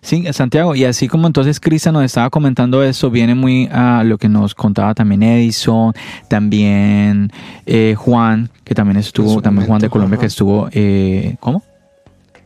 [0.00, 4.18] Sí, Santiago, y así como entonces Cristian nos estaba comentando eso, viene muy a lo
[4.18, 5.92] que nos contaba también Edison,
[6.28, 7.30] también
[7.66, 11.62] eh, Juan, que también estuvo, también Juan de Colombia, que estuvo, eh, ¿cómo?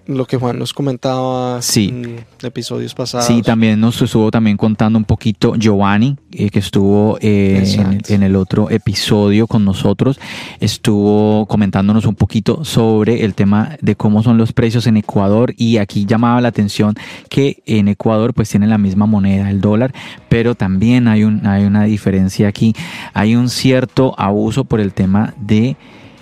[0.07, 3.26] Lo que Juan nos comentaba en episodios pasados.
[3.26, 8.36] Sí, también nos estuvo también contando un poquito Giovanni, eh, que estuvo eh, en, el
[8.36, 10.20] otro episodio con nosotros,
[10.61, 15.54] estuvo comentándonos un poquito sobre el tema de cómo son los precios en Ecuador.
[15.57, 16.94] Y aquí llamaba la atención
[17.28, 19.92] que en Ecuador pues tienen la misma moneda, el dólar,
[20.28, 22.74] pero también hay, un, hay una diferencia aquí,
[23.12, 25.76] hay un cierto abuso por el tema de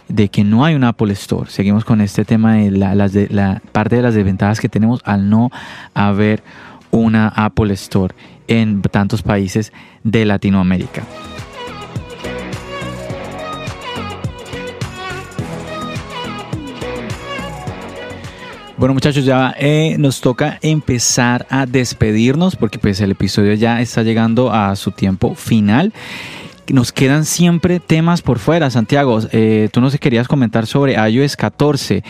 [0.09, 1.51] de que no hay un Apple Store.
[1.51, 5.51] Seguimos con este tema de la, la parte de las desventajas que tenemos al no
[5.95, 6.43] haber
[6.91, 8.15] una Apple Store
[8.47, 11.03] en tantos países de Latinoamérica.
[18.77, 24.03] Bueno muchachos, ya eh, nos toca empezar a despedirnos porque pues el episodio ya está
[24.03, 25.93] llegando a su tiempo final
[26.73, 28.71] nos quedan siempre temas por fuera.
[28.71, 32.03] Santiago, eh, tú nos querías comentar sobre iOS 14.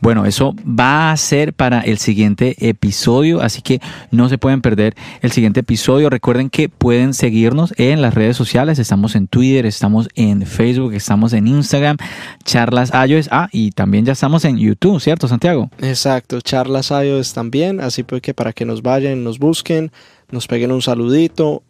[0.00, 4.94] Bueno, eso va a ser para el siguiente episodio, así que no se pueden perder
[5.22, 6.10] el siguiente episodio.
[6.10, 8.78] Recuerden que pueden seguirnos en las redes sociales.
[8.78, 11.96] Estamos en Twitter, estamos en Facebook, estamos en Instagram,
[12.44, 13.28] charlas iOS.
[13.30, 15.70] Ah, y también ya estamos en YouTube, ¿cierto, Santiago?
[15.80, 17.80] Exacto, charlas iOS también.
[17.80, 19.90] Así pues que para que nos vayan, nos busquen,
[20.30, 21.62] nos peguen un saludito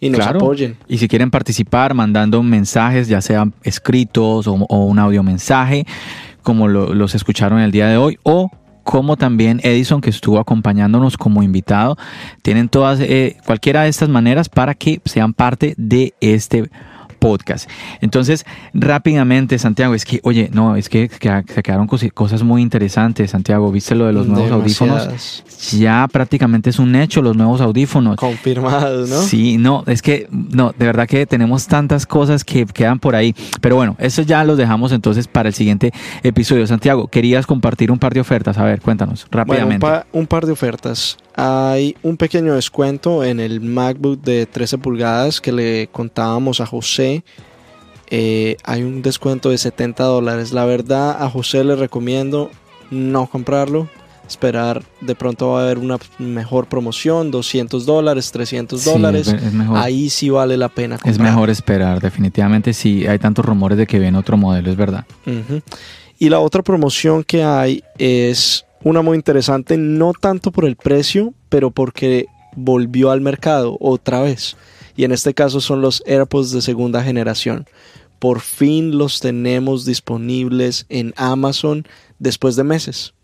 [0.00, 0.76] y nos apoyen.
[0.88, 5.86] Y si quieren participar mandando mensajes, ya sean escritos o, un audio mensaje,
[6.42, 8.50] como los escucharon el día de hoy, o
[8.84, 11.98] como también Edison que estuvo acompañándonos como invitado,
[12.40, 16.70] tienen todas, eh, cualquiera de estas maneras para que sean parte de este
[17.18, 17.68] podcast.
[18.00, 18.44] Entonces,
[18.74, 23.94] rápidamente, Santiago, es que, oye, no, es que, se quedaron cosas muy interesantes, Santiago, ¿viste
[23.94, 25.44] lo de los nuevos audífonos?
[25.72, 28.16] Ya prácticamente es un hecho los nuevos audífonos.
[28.16, 29.22] Confirmados, ¿no?
[29.22, 33.34] Sí, no, es que, no, de verdad que tenemos tantas cosas que quedan por ahí.
[33.60, 35.92] Pero bueno, eso ya los dejamos entonces para el siguiente
[36.22, 36.66] episodio.
[36.66, 38.58] Santiago, querías compartir un par de ofertas.
[38.58, 39.86] A ver, cuéntanos rápidamente.
[40.12, 45.52] un par de ofertas hay un pequeño descuento en el MacBook de 13 pulgadas que
[45.52, 47.22] le contábamos a José.
[48.10, 50.52] Eh, hay un descuento de 70 dólares.
[50.52, 52.50] La verdad, a José le recomiendo
[52.90, 53.88] no comprarlo.
[54.26, 59.32] Esperar, de pronto va a haber una mejor promoción, 200 dólares, 300 dólares.
[59.74, 61.12] Ahí sí vale la pena comprar.
[61.12, 62.72] Es mejor esperar, definitivamente.
[62.74, 65.06] Si hay tantos rumores de que viene otro modelo, es verdad.
[66.18, 71.34] Y la otra promoción que hay es una muy interesante, no tanto por el precio,
[71.48, 74.56] pero porque volvió al mercado otra vez.
[74.96, 77.66] Y en este caso son los AirPods de segunda generación.
[78.18, 81.86] Por fin los tenemos disponibles en Amazon
[82.18, 83.14] después de meses.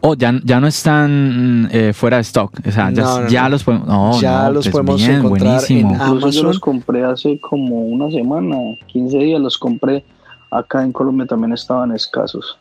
[0.00, 2.52] Oh, ya, ya no están eh, fuera de stock.
[2.64, 6.30] O sea, ya, los podemos, ya los pues podemos encontrar en Amazon.
[6.30, 8.56] Yo los compré hace como una semana,
[8.86, 10.04] 15 días los compré.
[10.50, 12.58] Acá en Colombia también estaban escasos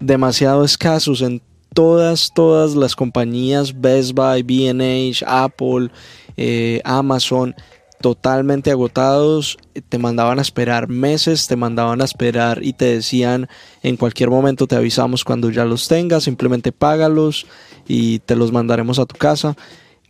[0.00, 1.42] demasiado escasos en
[1.74, 5.90] todas, todas las compañías, Best Buy, BH, Apple,
[6.36, 7.54] eh, Amazon,
[8.00, 13.48] totalmente agotados, te mandaban a esperar meses, te mandaban a esperar y te decían
[13.82, 17.46] en cualquier momento te avisamos cuando ya los tengas, simplemente págalos
[17.86, 19.54] y te los mandaremos a tu casa.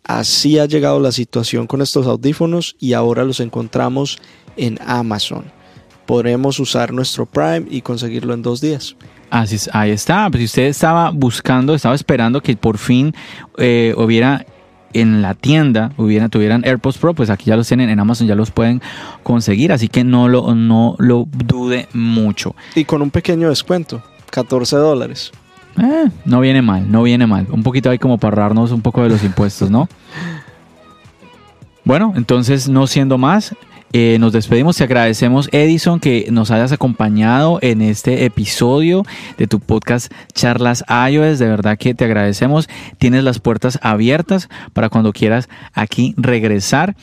[0.04, 4.18] Así ha llegado la situación con estos audífonos y ahora los encontramos
[4.56, 5.52] en Amazon.
[6.06, 8.96] Podremos usar nuestro Prime y conseguirlo en dos días.
[9.30, 10.28] Así ahí está.
[10.30, 13.14] Pues si usted estaba buscando, estaba esperando que por fin
[13.58, 14.44] eh, hubiera
[14.92, 18.34] en la tienda hubiera, tuvieran AirPods Pro, pues aquí ya los tienen en Amazon, ya
[18.34, 18.82] los pueden
[19.22, 22.54] conseguir, así que no lo, no lo dude mucho.
[22.74, 25.32] Y con un pequeño descuento, 14 dólares.
[25.78, 27.46] Eh, no viene mal, no viene mal.
[27.50, 29.88] Un poquito ahí como para ahorrarnos un poco de los impuestos, ¿no?
[31.84, 33.54] bueno, entonces no siendo más,
[33.92, 39.02] eh, nos despedimos y agradecemos, Edison, que nos hayas acompañado en este episodio
[39.36, 41.40] de tu podcast Charlas iOS.
[41.40, 42.68] De verdad que te agradecemos.
[42.98, 46.94] Tienes las puertas abiertas para cuando quieras aquí regresar.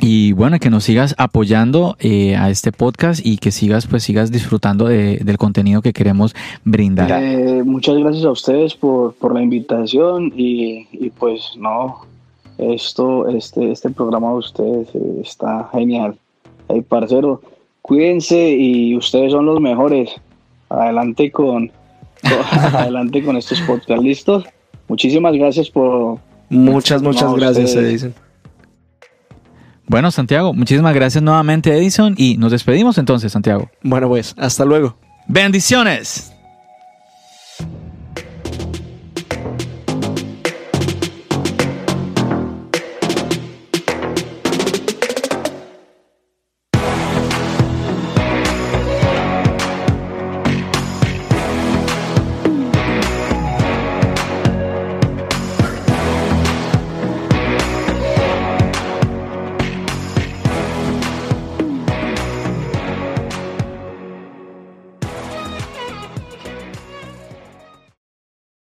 [0.00, 4.30] Y bueno, que nos sigas apoyando eh, a este podcast y que sigas, pues sigas
[4.30, 7.10] disfrutando del contenido que queremos brindar.
[7.22, 12.06] Eh, muchas gracias a ustedes por, la invitación y, y pues no,
[12.58, 16.16] esto, este, este programa de ustedes eh, está genial.
[16.68, 17.40] Hey, parcero,
[17.82, 20.10] cuídense y ustedes son los mejores.
[20.68, 21.70] Adelante con,
[22.74, 24.02] adelante con estos podcasts.
[24.02, 24.44] ¿Listos?
[24.88, 26.18] Muchísimas gracias por...
[26.48, 28.14] Muchas, muchas gracias, Edison.
[29.88, 33.70] Bueno, Santiago, muchísimas gracias nuevamente, Edison, y nos despedimos entonces, Santiago.
[33.82, 34.96] Bueno, pues, hasta luego.
[35.28, 36.35] Bendiciones.